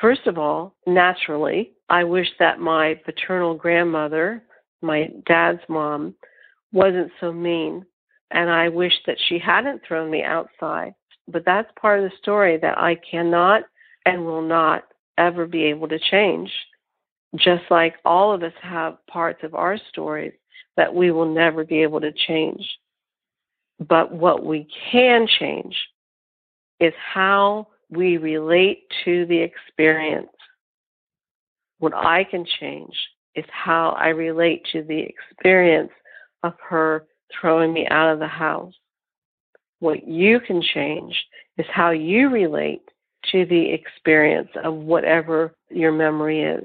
First 0.00 0.26
of 0.26 0.38
all, 0.38 0.74
naturally, 0.86 1.72
I 1.88 2.04
wish 2.04 2.28
that 2.38 2.60
my 2.60 2.94
paternal 3.04 3.54
grandmother, 3.54 4.42
my 4.82 5.10
dad's 5.26 5.60
mom, 5.68 6.14
wasn't 6.72 7.10
so 7.20 7.32
mean. 7.32 7.84
And 8.30 8.50
I 8.50 8.68
wish 8.68 8.92
that 9.06 9.16
she 9.28 9.38
hadn't 9.38 9.82
thrown 9.86 10.10
me 10.10 10.22
outside. 10.22 10.94
But 11.28 11.44
that's 11.44 11.70
part 11.80 12.00
of 12.00 12.10
the 12.10 12.16
story 12.16 12.56
that 12.58 12.78
I 12.78 12.96
cannot 12.96 13.64
and 14.06 14.24
will 14.24 14.42
not 14.42 14.84
ever 15.18 15.46
be 15.46 15.64
able 15.64 15.88
to 15.88 15.98
change. 15.98 16.50
Just 17.36 17.64
like 17.70 17.96
all 18.04 18.32
of 18.32 18.42
us 18.42 18.52
have 18.62 19.04
parts 19.06 19.40
of 19.42 19.54
our 19.54 19.78
stories 19.90 20.32
that 20.76 20.94
we 20.94 21.10
will 21.10 21.32
never 21.32 21.64
be 21.64 21.82
able 21.82 22.00
to 22.00 22.12
change. 22.12 22.66
But 23.78 24.12
what 24.12 24.44
we 24.44 24.66
can 24.90 25.26
change 25.38 25.76
is 26.80 26.94
how 26.96 27.68
we 27.90 28.16
relate 28.16 28.84
to 29.04 29.26
the 29.26 29.38
experience. 29.38 30.28
What 31.78 31.94
I 31.94 32.24
can 32.24 32.46
change 32.60 32.94
is 33.34 33.44
how 33.50 33.90
I 33.90 34.08
relate 34.08 34.66
to 34.72 34.82
the 34.82 34.98
experience 34.98 35.92
of 36.42 36.54
her 36.68 37.06
throwing 37.38 37.72
me 37.72 37.86
out 37.88 38.12
of 38.12 38.18
the 38.18 38.26
house. 38.28 38.74
What 39.80 40.06
you 40.06 40.40
can 40.40 40.62
change 40.62 41.14
is 41.56 41.66
how 41.72 41.90
you 41.90 42.30
relate 42.30 42.82
to 43.32 43.44
the 43.46 43.72
experience 43.72 44.48
of 44.62 44.74
whatever 44.74 45.54
your 45.70 45.92
memory 45.92 46.42
is. 46.42 46.64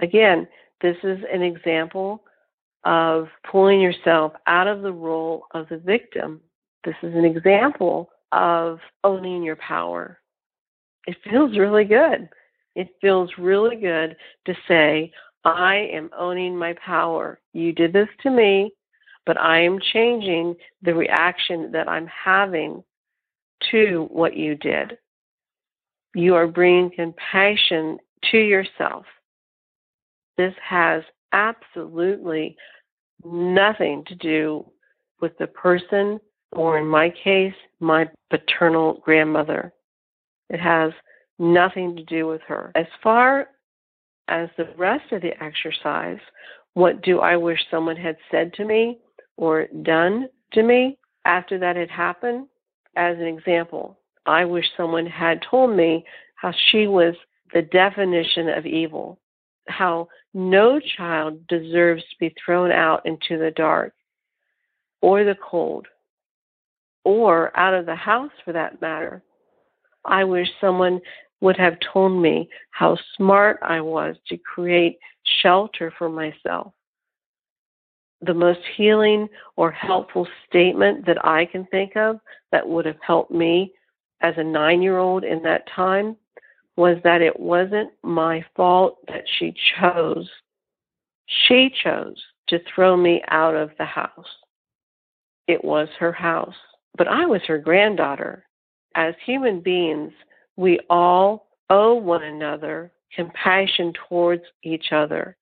Again, 0.00 0.46
this 0.80 0.96
is 1.02 1.18
an 1.32 1.42
example 1.42 2.22
of 2.84 3.28
pulling 3.50 3.80
yourself 3.80 4.32
out 4.46 4.68
of 4.68 4.82
the 4.82 4.92
role 4.92 5.46
of 5.52 5.68
the 5.68 5.78
victim. 5.78 6.40
This 6.84 6.94
is 7.02 7.14
an 7.14 7.24
example 7.24 8.10
of 8.32 8.78
owning 9.02 9.42
your 9.42 9.56
power. 9.56 10.18
It 11.06 11.16
feels 11.28 11.58
really 11.58 11.84
good. 11.84 12.28
It 12.74 12.88
feels 13.00 13.30
really 13.38 13.76
good 13.76 14.16
to 14.44 14.54
say, 14.68 15.12
I 15.44 15.88
am 15.92 16.10
owning 16.16 16.56
my 16.56 16.74
power. 16.74 17.40
You 17.52 17.72
did 17.72 17.92
this 17.92 18.08
to 18.22 18.30
me, 18.30 18.72
but 19.26 19.38
I 19.38 19.60
am 19.60 19.80
changing 19.92 20.54
the 20.82 20.94
reaction 20.94 21.72
that 21.72 21.88
I'm 21.88 22.06
having 22.06 22.82
to 23.72 24.06
what 24.10 24.36
you 24.36 24.54
did. 24.54 24.96
You 26.14 26.36
are 26.36 26.46
bringing 26.46 26.90
compassion 26.90 27.98
to 28.30 28.38
yourself. 28.38 29.04
This 30.38 30.54
has 30.62 31.02
absolutely 31.32 32.56
nothing 33.24 34.04
to 34.06 34.14
do 34.14 34.64
with 35.20 35.36
the 35.38 35.46
person, 35.48 36.20
or 36.52 36.78
in 36.78 36.86
my 36.86 37.10
case, 37.10 37.54
my 37.80 38.08
paternal 38.30 39.00
grandmother. 39.04 39.72
It 40.48 40.60
has 40.60 40.92
nothing 41.38 41.96
to 41.96 42.04
do 42.04 42.26
with 42.26 42.42
her. 42.46 42.70
As 42.74 42.86
far 43.02 43.48
as 44.28 44.48
the 44.56 44.68
rest 44.76 45.10
of 45.12 45.22
the 45.22 45.42
exercise, 45.42 46.18
what 46.74 47.02
do 47.02 47.20
I 47.20 47.36
wish 47.36 47.58
someone 47.70 47.96
had 47.96 48.16
said 48.30 48.52
to 48.54 48.64
me 48.64 48.98
or 49.36 49.66
done 49.82 50.28
to 50.52 50.62
me 50.62 50.98
after 51.24 51.58
that 51.58 51.76
had 51.76 51.90
happened? 51.90 52.46
As 52.96 53.16
an 53.18 53.26
example, 53.26 53.98
I 54.24 54.44
wish 54.44 54.64
someone 54.76 55.06
had 55.06 55.42
told 55.42 55.76
me 55.76 56.04
how 56.36 56.52
she 56.70 56.86
was 56.86 57.14
the 57.52 57.62
definition 57.62 58.48
of 58.48 58.66
evil, 58.66 59.18
how 59.68 60.08
no 60.34 60.80
child 60.80 61.46
deserves 61.46 62.02
to 62.02 62.16
be 62.20 62.34
thrown 62.44 62.70
out 62.72 63.04
into 63.04 63.38
the 63.38 63.50
dark 63.50 63.94
or 65.00 65.24
the 65.24 65.36
cold 65.42 65.86
or 67.04 67.56
out 67.56 67.74
of 67.74 67.86
the 67.86 67.94
house 67.94 68.32
for 68.44 68.52
that 68.52 68.80
matter. 68.80 69.22
I 70.04 70.24
wish 70.24 70.48
someone 70.60 71.00
would 71.40 71.56
have 71.56 71.76
told 71.92 72.20
me 72.20 72.48
how 72.70 72.96
smart 73.16 73.58
I 73.62 73.80
was 73.80 74.16
to 74.28 74.38
create 74.38 74.98
shelter 75.42 75.92
for 75.98 76.08
myself. 76.08 76.72
The 78.22 78.34
most 78.34 78.60
healing 78.76 79.28
or 79.56 79.70
helpful 79.70 80.26
statement 80.48 81.06
that 81.06 81.24
I 81.24 81.44
can 81.46 81.66
think 81.66 81.96
of 81.96 82.20
that 82.50 82.66
would 82.66 82.86
have 82.86 83.00
helped 83.06 83.30
me 83.30 83.72
as 84.22 84.34
a 84.36 84.44
nine 84.44 84.82
year 84.82 84.98
old 84.98 85.24
in 85.24 85.42
that 85.42 85.68
time 85.68 86.16
was 86.76 86.98
that 87.04 87.22
it 87.22 87.38
wasn't 87.38 87.90
my 88.02 88.44
fault 88.54 88.98
that 89.08 89.24
she 89.38 89.54
chose. 89.78 90.28
She 91.26 91.70
chose 91.82 92.22
to 92.48 92.60
throw 92.74 92.96
me 92.96 93.22
out 93.28 93.54
of 93.54 93.70
the 93.78 93.84
house. 93.84 94.26
It 95.48 95.64
was 95.64 95.88
her 95.98 96.12
house, 96.12 96.54
but 96.96 97.08
I 97.08 97.24
was 97.26 97.42
her 97.46 97.58
granddaughter. 97.58 98.46
As 98.94 99.14
human 99.24 99.60
beings, 99.60 100.12
we 100.56 100.80
all 100.88 101.48
owe 101.70 101.94
one 101.94 102.22
another 102.22 102.92
compassion 103.14 103.92
towards 104.08 104.42
each 104.62 104.92
other. 104.92 105.36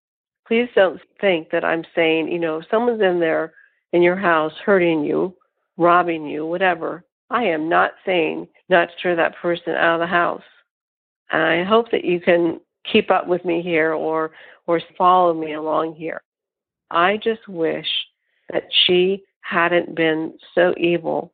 Please 0.47 0.69
don't 0.75 1.01
think 1.21 1.51
that 1.51 1.65
I'm 1.65 1.85
saying, 1.95 2.29
you 2.29 2.39
know, 2.39 2.59
if 2.59 2.67
someone's 2.71 3.01
in 3.01 3.21
there 3.21 3.53
in 3.93 4.03
your 4.03 4.17
house 4.17 4.53
hurting 4.65 5.05
you, 5.05 5.35
robbing 5.77 6.27
you, 6.27 6.47
whatever. 6.47 7.05
I 7.31 7.45
am 7.45 7.69
not 7.69 7.93
saying 8.05 8.49
not 8.69 8.89
to 8.89 8.95
throw 9.01 9.17
that 9.17 9.37
person 9.37 9.75
out 9.75 9.95
of 9.95 10.01
the 10.01 10.07
house. 10.07 10.43
And 11.31 11.43
I 11.43 11.65
hope 11.65 11.91
that 11.91 12.05
you 12.05 12.21
can 12.21 12.61
keep 12.91 13.11
up 13.11 13.27
with 13.27 13.45
me 13.45 13.63
here 13.63 13.93
or 13.95 14.33
or 14.67 14.81
follow 14.97 15.35
me 15.35 15.55
along 15.55 15.95
here. 15.95 16.23
I 16.91 17.19
just 17.19 17.47
wish 17.49 17.87
that 18.51 18.65
she 18.87 19.23
hadn't 19.41 19.95
been 19.95 20.35
so 20.55 20.75
evil. 20.77 21.33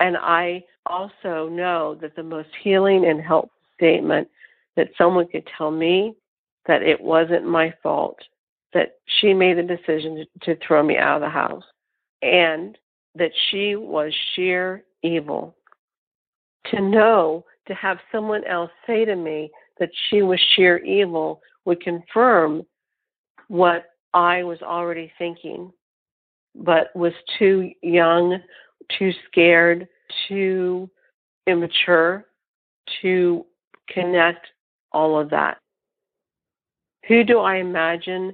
And 0.00 0.16
I 0.16 0.64
also 0.86 1.48
know 1.48 1.96
that 2.00 2.16
the 2.16 2.22
most 2.22 2.48
healing 2.62 3.06
and 3.06 3.20
helpful 3.20 3.50
statement 3.76 4.28
that 4.76 4.90
someone 4.98 5.28
could 5.28 5.48
tell 5.56 5.70
me 5.70 6.14
that 6.66 6.82
it 6.82 7.00
wasn't 7.00 7.46
my 7.46 7.72
fault, 7.82 8.18
that 8.74 8.98
she 9.06 9.32
made 9.32 9.56
the 9.56 9.62
decision 9.62 10.26
to, 10.42 10.56
throw 10.56 10.82
me 10.82 10.98
out 10.98 11.16
of 11.16 11.22
the 11.22 11.28
house, 11.28 11.64
and 12.22 12.76
that 13.14 13.30
she 13.48 13.76
was 13.76 14.12
sheer 14.34 14.84
evil. 15.02 15.54
To 16.70 16.80
know, 16.80 17.44
to 17.68 17.74
have 17.74 17.98
someone 18.10 18.44
else 18.44 18.70
say 18.86 19.04
to 19.04 19.14
me 19.14 19.50
that 19.78 19.90
she 20.08 20.22
was 20.22 20.40
sheer 20.54 20.78
evil 20.78 21.40
would 21.64 21.80
confirm 21.80 22.66
what 23.48 23.86
I 24.12 24.42
was 24.42 24.60
already 24.62 25.12
thinking, 25.18 25.72
but 26.54 26.94
was 26.94 27.12
too 27.38 27.70
young, 27.82 28.38
too 28.98 29.12
scared, 29.30 29.88
too 30.28 30.90
immature 31.46 32.26
to 33.02 33.44
connect 33.88 34.46
all 34.92 35.18
of 35.18 35.30
that. 35.30 35.58
Who 37.08 37.24
do 37.24 37.40
I 37.40 37.56
imagine 37.56 38.32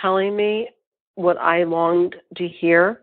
telling 0.00 0.36
me 0.36 0.68
what 1.14 1.38
I 1.38 1.64
longed 1.64 2.16
to 2.36 2.48
hear? 2.48 3.02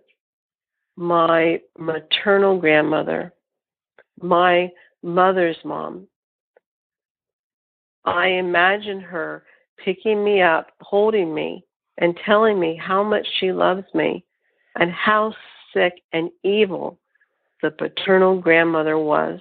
My 0.95 1.61
maternal 1.77 2.59
grandmother, 2.59 3.33
my 4.21 4.71
mother's 5.01 5.57
mom. 5.63 6.07
I 8.05 8.27
imagine 8.27 8.99
her 9.01 9.43
picking 9.83 10.23
me 10.23 10.41
up, 10.41 10.71
holding 10.81 11.33
me, 11.33 11.65
and 11.99 12.17
telling 12.25 12.59
me 12.59 12.75
how 12.75 13.03
much 13.03 13.27
she 13.39 13.51
loves 13.51 13.85
me 13.93 14.25
and 14.75 14.91
how 14.91 15.33
sick 15.73 16.01
and 16.13 16.29
evil 16.43 16.99
the 17.61 17.71
paternal 17.71 18.39
grandmother 18.39 18.97
was. 18.97 19.39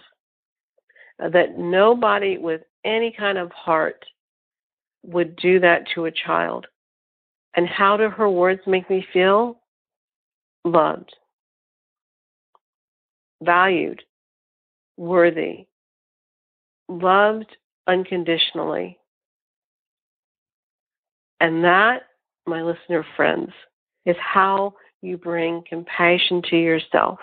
That 1.19 1.59
nobody 1.59 2.39
with 2.39 2.63
any 2.85 3.13
kind 3.17 3.39
of 3.39 3.51
heart 3.53 4.05
would 5.05 5.37
do 5.37 5.61
that 5.61 5.85
to 5.95 6.07
a 6.07 6.13
child. 6.13 6.67
And 7.59 7.67
how 7.67 7.97
do 7.97 8.09
her 8.09 8.31
words 8.31 8.61
make 8.69 8.89
me 8.89 9.05
feel? 9.13 9.59
Loved, 10.65 11.13
valued, 13.43 14.01
worthy, 14.97 15.67
loved 16.89 17.57
unconditionally. 17.89 18.97
And 21.41 21.65
that, 21.65 22.03
my 22.47 22.63
listener 22.63 23.05
friends, 23.17 23.51
is 24.07 24.15
how 24.21 24.75
you 25.03 25.17
bring 25.17 25.65
compassion 25.69 26.43
to 26.51 26.57
yourself. 26.57 27.19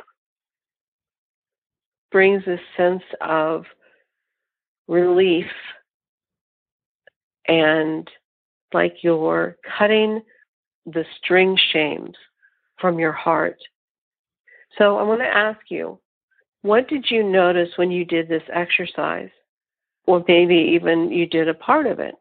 Brings 2.11 2.43
a 2.45 2.57
sense 2.75 3.03
of 3.21 3.63
relief 4.89 5.47
and 7.47 8.05
like 8.73 8.97
you're 9.01 9.57
cutting 9.77 10.21
the 10.85 11.05
string 11.17 11.57
shames 11.71 12.15
from 12.79 12.99
your 12.99 13.11
heart. 13.11 13.57
So 14.77 14.97
I 14.97 15.03
want 15.03 15.21
to 15.21 15.27
ask 15.27 15.59
you, 15.69 15.99
what 16.61 16.87
did 16.87 17.09
you 17.09 17.23
notice 17.23 17.69
when 17.77 17.91
you 17.91 18.05
did 18.05 18.27
this 18.27 18.43
exercise? 18.51 19.29
Or 20.07 20.23
maybe 20.27 20.55
even 20.55 21.11
you 21.11 21.25
did 21.25 21.47
a 21.47 21.53
part 21.53 21.87
of 21.87 21.99
it. 21.99 22.15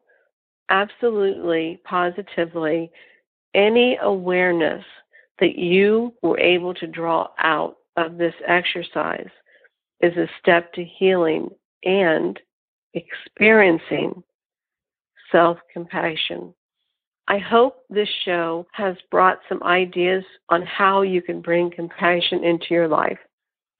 Absolutely, 0.70 1.80
positively, 1.84 2.90
any 3.54 3.98
awareness 4.00 4.84
that 5.40 5.56
you 5.56 6.14
were 6.22 6.38
able 6.38 6.74
to 6.74 6.86
draw 6.86 7.28
out 7.38 7.76
of 7.96 8.16
this 8.16 8.34
exercise 8.46 9.28
is 10.00 10.16
a 10.16 10.28
step 10.40 10.72
to 10.74 10.84
healing 10.84 11.48
and 11.84 12.38
experiencing 12.94 14.22
self 15.30 15.58
compassion. 15.72 16.54
I 17.26 17.38
hope 17.38 17.76
this 17.88 18.08
show 18.24 18.66
has 18.72 18.96
brought 19.10 19.38
some 19.48 19.62
ideas 19.62 20.24
on 20.50 20.62
how 20.62 21.02
you 21.02 21.22
can 21.22 21.40
bring 21.40 21.70
compassion 21.70 22.44
into 22.44 22.66
your 22.70 22.88
life. 22.88 23.18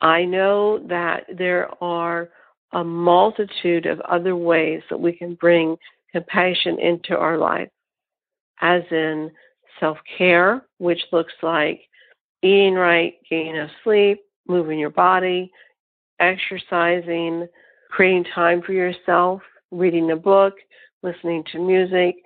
I 0.01 0.25
know 0.25 0.79
that 0.89 1.25
there 1.37 1.69
are 1.83 2.31
a 2.73 2.83
multitude 2.83 3.87
of 3.87 4.01
other 4.01 4.35
ways 4.35 4.83
that 4.89 4.99
we 4.99 5.13
can 5.13 5.35
bring 5.35 5.77
compassion 6.11 6.79
into 6.81 7.17
our 7.17 7.37
life, 7.37 7.69
as 8.61 8.83
in 8.91 9.31
self 9.79 9.99
care, 10.17 10.65
which 10.79 11.01
looks 11.13 11.35
like 11.43 11.83
eating 12.43 12.75
right, 12.75 13.15
getting 13.29 13.57
enough 13.57 13.71
sleep, 13.83 14.21
moving 14.47 14.79
your 14.79 14.91
body, 14.91 15.51
exercising, 16.21 17.47
creating 17.91 18.25
time 18.35 18.63
for 18.63 18.73
yourself, 18.73 19.41
reading 19.71 20.11
a 20.11 20.17
book, 20.17 20.55
listening 21.05 21.45
to 21.53 21.59
music. 21.59 22.17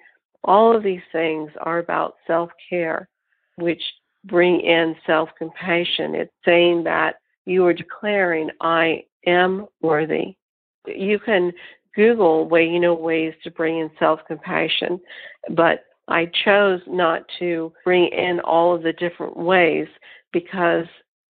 All 0.44 0.74
of 0.74 0.82
these 0.82 1.02
things 1.12 1.50
are 1.60 1.78
about 1.78 2.14
self 2.26 2.50
care, 2.70 3.08
which 3.56 3.82
bring 4.24 4.60
in 4.60 4.94
self 5.06 5.28
compassion. 5.36 6.14
It's 6.14 6.32
saying 6.44 6.84
that 6.84 7.16
you 7.44 7.66
are 7.66 7.74
declaring, 7.74 8.50
I 8.60 9.04
am 9.26 9.66
worthy. 9.82 10.36
You 10.86 11.18
can 11.18 11.52
Google 11.94 12.48
way 12.48 12.66
you 12.66 12.78
know 12.78 12.94
ways 12.94 13.34
to 13.42 13.50
bring 13.50 13.78
in 13.78 13.90
self 13.98 14.20
compassion, 14.26 15.00
but 15.50 15.84
I 16.06 16.30
chose 16.44 16.80
not 16.86 17.24
to 17.38 17.72
bring 17.84 18.08
in 18.08 18.40
all 18.40 18.74
of 18.74 18.82
the 18.82 18.94
different 18.94 19.36
ways 19.36 19.88
because 20.32 20.86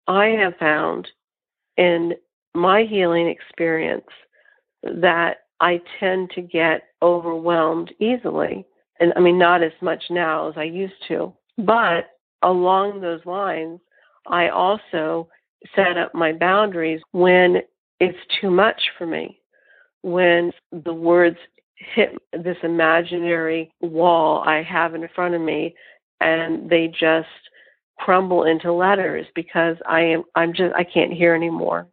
I 0.07 0.27
have 0.27 0.57
found 0.57 1.09
in 1.77 2.15
my 2.55 2.85
healing 2.85 3.29
experience 3.29 4.07
that 4.83 5.39
I 5.61 5.81
tend 5.99 6.31
to 6.35 6.43
get 6.43 6.83
overwhelmed 7.03 7.93
easily. 8.01 8.67
And 9.01 9.13
I 9.17 9.21
mean, 9.21 9.39
not 9.39 9.63
as 9.63 9.73
much 9.81 10.03
now 10.11 10.49
as 10.49 10.55
I 10.57 10.65
used 10.65 10.95
to. 11.09 11.33
But 11.59 12.11
along 12.43 13.01
those 13.01 13.25
lines, 13.25 13.81
I 14.27 14.49
also 14.49 15.29
set 15.75 15.97
up 15.97 16.15
my 16.15 16.33
boundaries 16.33 17.01
when 17.13 17.59
it's 18.01 18.19
too 18.41 18.51
much 18.51 18.81
for 18.97 19.07
me, 19.07 19.41
when 20.03 20.53
the 20.85 20.95
words 20.95 21.39
hit 21.95 22.17
this 22.33 22.57
imaginary 22.63 23.73
wall 23.81 24.43
I 24.47 24.63
have 24.63 24.95
in 24.95 25.09
front 25.15 25.35
of 25.35 25.41
me 25.41 25.75
and 26.21 26.69
they 26.69 26.89
just 26.89 27.29
crumble 27.99 28.45
into 28.45 28.73
letters 28.73 29.27
because 29.35 29.77
I 29.89 30.01
am 30.01 30.25
I'm 30.35 30.53
just 30.53 30.75
I 30.75 30.85
can't 30.85 31.13
hear 31.13 31.35
anymore. 31.35 31.87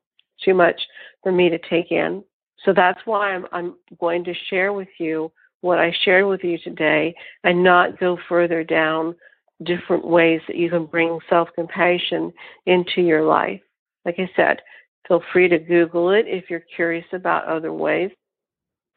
Too 0.43 0.53
much 0.53 0.79
for 1.23 1.31
me 1.31 1.49
to 1.49 1.57
take 1.69 1.91
in. 1.91 2.23
So 2.63 2.73
that's 2.73 2.99
why 3.05 3.31
I'm 3.33 3.45
I'm 3.51 3.75
going 3.99 4.23
to 4.25 4.33
share 4.49 4.73
with 4.73 4.87
you 4.97 5.31
what 5.61 5.79
I 5.79 5.93
shared 6.03 6.27
with 6.27 6.43
you 6.43 6.57
today 6.59 7.15
and 7.43 7.63
not 7.63 7.99
go 7.99 8.17
further 8.29 8.63
down 8.63 9.15
different 9.63 10.05
ways 10.05 10.41
that 10.47 10.57
you 10.57 10.69
can 10.69 10.85
bring 10.85 11.17
self-compassion 11.29 12.31
into 12.65 13.01
your 13.01 13.23
life. 13.23 13.61
Like 14.03 14.15
I 14.19 14.29
said, 14.35 14.61
feel 15.07 15.23
free 15.31 15.47
to 15.47 15.57
Google 15.57 16.11
it 16.11 16.25
if 16.27 16.49
you're 16.49 16.63
curious 16.75 17.05
about 17.13 17.45
other 17.45 17.73
ways. 17.73 18.11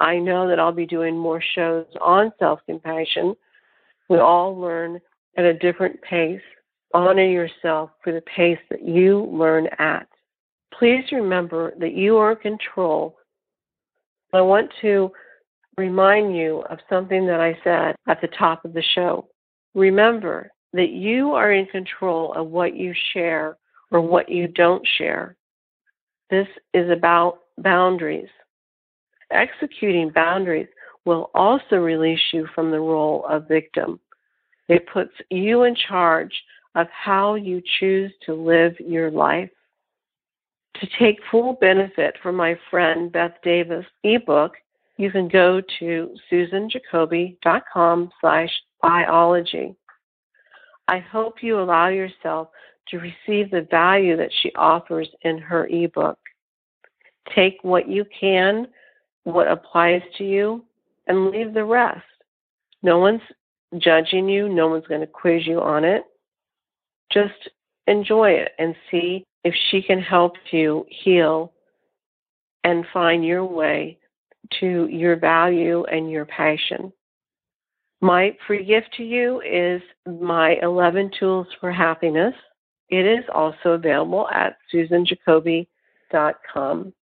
I 0.00 0.18
know 0.18 0.48
that 0.48 0.60
I'll 0.60 0.72
be 0.72 0.86
doing 0.86 1.16
more 1.16 1.42
shows 1.54 1.86
on 2.00 2.32
self 2.38 2.60
compassion. 2.66 3.34
We 4.08 4.18
all 4.18 4.56
learn 4.58 5.00
at 5.36 5.44
a 5.44 5.58
different 5.58 6.00
pace. 6.02 6.40
Honor 6.94 7.26
yourself 7.26 7.90
for 8.02 8.12
the 8.12 8.22
pace 8.22 8.58
that 8.70 8.82
you 8.82 9.24
learn 9.32 9.68
at. 9.78 10.08
Please 10.72 11.04
remember 11.12 11.74
that 11.78 11.92
you 11.92 12.16
are 12.16 12.32
in 12.32 12.38
control. 12.38 13.17
I 14.32 14.40
want 14.40 14.70
to 14.82 15.10
remind 15.76 16.36
you 16.36 16.64
of 16.70 16.78
something 16.88 17.26
that 17.26 17.40
I 17.40 17.58
said 17.64 17.96
at 18.08 18.20
the 18.20 18.28
top 18.28 18.64
of 18.64 18.74
the 18.74 18.82
show. 18.94 19.28
Remember 19.74 20.50
that 20.72 20.90
you 20.90 21.32
are 21.32 21.52
in 21.52 21.66
control 21.66 22.32
of 22.34 22.48
what 22.48 22.76
you 22.76 22.92
share 23.12 23.56
or 23.90 24.00
what 24.00 24.28
you 24.28 24.48
don't 24.48 24.86
share. 24.98 25.36
This 26.30 26.48
is 26.74 26.90
about 26.90 27.38
boundaries. 27.56 28.28
Executing 29.30 30.10
boundaries 30.10 30.68
will 31.04 31.30
also 31.34 31.76
release 31.76 32.20
you 32.32 32.46
from 32.54 32.70
the 32.70 32.80
role 32.80 33.24
of 33.28 33.48
victim. 33.48 33.98
It 34.68 34.86
puts 34.92 35.12
you 35.30 35.62
in 35.62 35.74
charge 35.74 36.32
of 36.74 36.86
how 36.90 37.34
you 37.36 37.62
choose 37.80 38.12
to 38.26 38.34
live 38.34 38.74
your 38.78 39.10
life. 39.10 39.50
To 40.80 40.88
take 40.98 41.18
full 41.30 41.54
benefit 41.54 42.16
from 42.22 42.36
my 42.36 42.56
friend 42.70 43.10
Beth 43.10 43.34
Davis 43.42 43.84
ebook, 44.04 44.52
you 44.96 45.10
can 45.10 45.28
go 45.28 45.60
to 45.78 46.14
susanjacobi.com 46.30 48.10
slash 48.20 48.50
biology. 48.80 49.74
I 50.86 50.98
hope 50.98 51.42
you 51.42 51.60
allow 51.60 51.88
yourself 51.88 52.48
to 52.88 52.98
receive 52.98 53.50
the 53.50 53.66
value 53.70 54.16
that 54.16 54.30
she 54.40 54.52
offers 54.54 55.08
in 55.22 55.38
her 55.38 55.66
ebook. 55.66 56.18
Take 57.34 57.58
what 57.62 57.88
you 57.88 58.04
can 58.18 58.68
what 59.24 59.48
applies 59.48 60.00
to 60.16 60.24
you 60.24 60.64
and 61.06 61.30
leave 61.30 61.52
the 61.52 61.64
rest. 61.64 62.04
No 62.82 62.98
one's 62.98 63.20
judging 63.76 64.28
you, 64.28 64.48
no 64.48 64.68
one's 64.68 64.86
going 64.86 65.02
to 65.02 65.06
quiz 65.06 65.46
you 65.46 65.60
on 65.60 65.84
it. 65.84 66.04
Just 67.12 67.50
enjoy 67.86 68.30
it 68.30 68.52
and 68.58 68.74
see 68.90 69.26
if 69.44 69.54
she 69.70 69.82
can 69.82 70.00
help 70.00 70.32
you 70.50 70.86
heal 70.88 71.52
and 72.64 72.84
find 72.92 73.24
your 73.24 73.44
way 73.44 73.98
to 74.60 74.88
your 74.90 75.16
value 75.16 75.84
and 75.84 76.10
your 76.10 76.24
passion. 76.24 76.92
My 78.00 78.34
free 78.46 78.64
gift 78.64 78.94
to 78.96 79.02
you 79.02 79.40
is 79.40 79.82
my 80.06 80.56
11 80.62 81.10
Tools 81.18 81.48
for 81.60 81.72
Happiness. 81.72 82.34
It 82.90 83.04
is 83.06 83.24
also 83.34 83.70
available 83.70 84.28
at 84.28 84.56
susanjacobi.com. 84.72 86.92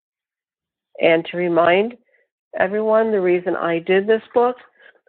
And 1.01 1.25
to 1.27 1.37
remind 1.37 1.99
everyone, 2.59 3.12
the 3.12 3.20
reason 3.20 3.55
I 3.55 3.81
did 3.81 4.07
this 4.07 4.22
book 4.33 4.57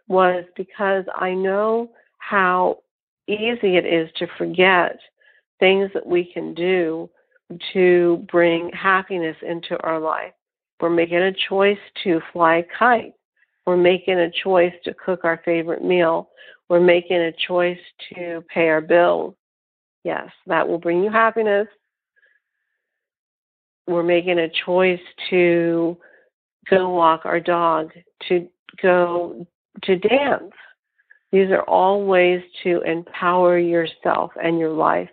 was 0.08 0.44
because 0.56 1.06
I 1.14 1.32
know 1.32 1.90
how 2.18 2.80
easy 3.26 3.76
it 3.76 3.86
is 3.86 4.10
to 4.16 4.26
forget 4.36 4.98
things 5.58 5.90
that 5.94 6.06
we 6.06 6.30
can 6.32 6.52
do 6.54 7.08
to 7.72 8.26
bring 8.30 8.70
happiness 8.72 9.36
into 9.42 9.78
our 9.82 9.98
life. 9.98 10.32
We're 10.80 10.90
making 10.90 11.18
a 11.18 11.32
choice 11.48 11.78
to 12.04 12.20
fly 12.32 12.56
a 12.56 12.64
kite. 12.78 13.14
We're 13.66 13.76
making 13.76 14.18
a 14.18 14.30
choice 14.30 14.72
to 14.84 14.94
cook 14.94 15.24
our 15.24 15.40
favorite 15.44 15.84
meal. 15.84 16.30
We're 16.68 16.80
making 16.80 17.18
a 17.18 17.32
choice 17.46 17.78
to 18.14 18.44
pay 18.52 18.68
our 18.68 18.80
bills. 18.80 19.34
Yes, 20.04 20.28
that 20.46 20.66
will 20.66 20.78
bring 20.78 21.02
you 21.02 21.10
happiness. 21.10 21.68
We're 23.86 24.02
making 24.02 24.38
a 24.38 24.50
choice 24.66 25.00
to 25.30 25.96
go 26.70 26.90
walk 26.90 27.22
our 27.24 27.40
dog, 27.40 27.90
to 28.28 28.48
go 28.82 29.46
to 29.82 29.96
dance. 29.96 30.52
These 31.32 31.50
are 31.50 31.62
all 31.62 32.04
ways 32.04 32.42
to 32.62 32.80
empower 32.82 33.58
yourself 33.58 34.30
and 34.42 34.58
your 34.58 34.72
life. 34.72 35.10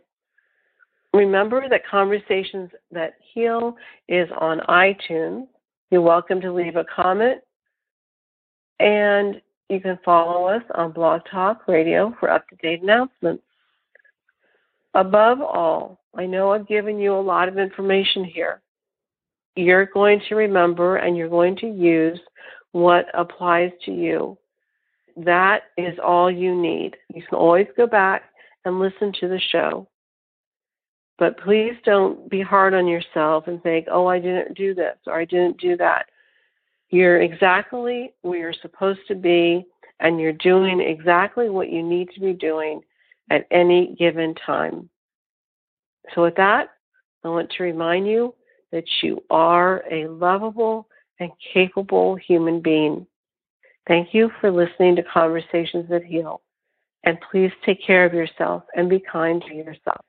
Remember 1.15 1.67
that 1.69 1.88
Conversations 1.89 2.69
That 2.91 3.13
Heal 3.34 3.75
is 4.08 4.28
on 4.39 4.60
iTunes. 4.69 5.47
You're 5.89 6.01
welcome 6.01 6.41
to 6.41 6.51
leave 6.51 6.75
a 6.75 6.86
comment. 6.93 7.41
And 8.80 9.41
you 9.69 9.80
can 9.80 9.97
follow 10.04 10.45
us 10.47 10.63
on 10.75 10.91
Blog 10.91 11.21
Talk 11.32 11.67
Radio 11.67 12.13
for 12.19 12.30
up 12.30 12.47
to 12.49 12.56
date 12.58 12.82
announcements. 12.82 13.43
Above 14.93 15.41
all, 15.41 15.99
I 16.15 16.25
know 16.25 16.51
I've 16.51 16.67
given 16.67 16.99
you 16.99 17.13
a 17.13 17.19
lot 17.19 17.47
of 17.47 17.58
information 17.58 18.23
here 18.23 18.62
you're 19.56 19.86
going 19.86 20.21
to 20.28 20.36
remember 20.36 20.97
and 20.97 21.15
you're 21.15 21.30
going 21.30 21.56
to 21.58 21.67
use 21.67 22.19
what 22.71 23.06
applies 23.13 23.71
to 23.86 23.91
you. 23.91 24.38
That 25.17 25.63
is 25.78 25.97
all 26.04 26.30
you 26.30 26.54
need. 26.54 26.95
You 27.13 27.23
can 27.28 27.38
always 27.38 27.68
go 27.78 27.88
back 27.88 28.24
and 28.66 28.80
listen 28.80 29.13
to 29.22 29.28
the 29.30 29.39
show. 29.51 29.88
But 31.18 31.39
please 31.39 31.74
don't 31.86 32.30
be 32.30 32.41
hard 32.41 32.74
on 32.74 32.88
yourself 32.88 33.47
and 33.47 33.61
think, 33.63 33.88
oh, 33.89 34.07
I 34.07 34.20
didn't 34.20 34.57
do 34.57 34.74
this 34.74 34.97
or 35.07 35.18
I 35.18 35.26
didn't 35.26 35.59
do 35.59 35.78
that. 35.78 36.07
You're 36.89 37.22
exactly 37.22 38.13
where 38.22 38.39
you're 38.39 38.53
supposed 38.61 39.01
to 39.07 39.16
be, 39.16 39.66
and 39.99 40.20
you're 40.20 40.34
doing 40.34 40.82
exactly 40.82 41.49
what 41.49 41.70
you 41.70 41.82
need 41.82 42.09
to 42.13 42.20
be 42.20 42.34
doing 42.34 42.82
at 43.30 43.47
any 43.49 43.95
given 43.97 44.36
time. 44.36 44.89
So, 46.13 46.22
with 46.22 46.36
that, 46.36 46.70
I 47.24 47.30
want 47.30 47.49
to 47.51 47.63
remind 47.63 48.07
you 48.07 48.36
that 48.72 48.86
you 49.01 49.24
are 49.30 49.84
a 49.89 50.07
lovable 50.07 50.88
and 51.20 51.32
capable 51.53 52.16
human 52.16 52.61
being. 52.61 53.07
Thank 53.88 54.13
you 54.13 54.32
for 54.41 54.51
listening 54.51 54.95
to 54.97 55.03
Conversations 55.03 55.89
That 55.89 56.03
Heal. 56.03 56.41
And 57.03 57.18
please 57.32 57.51
take 57.66 57.86
care 57.86 58.05
of 58.05 58.13
yourself 58.13 58.63
and 58.76 58.89
be 58.89 58.99
kind 58.99 59.43
to 59.47 59.53
yourself. 59.53 60.03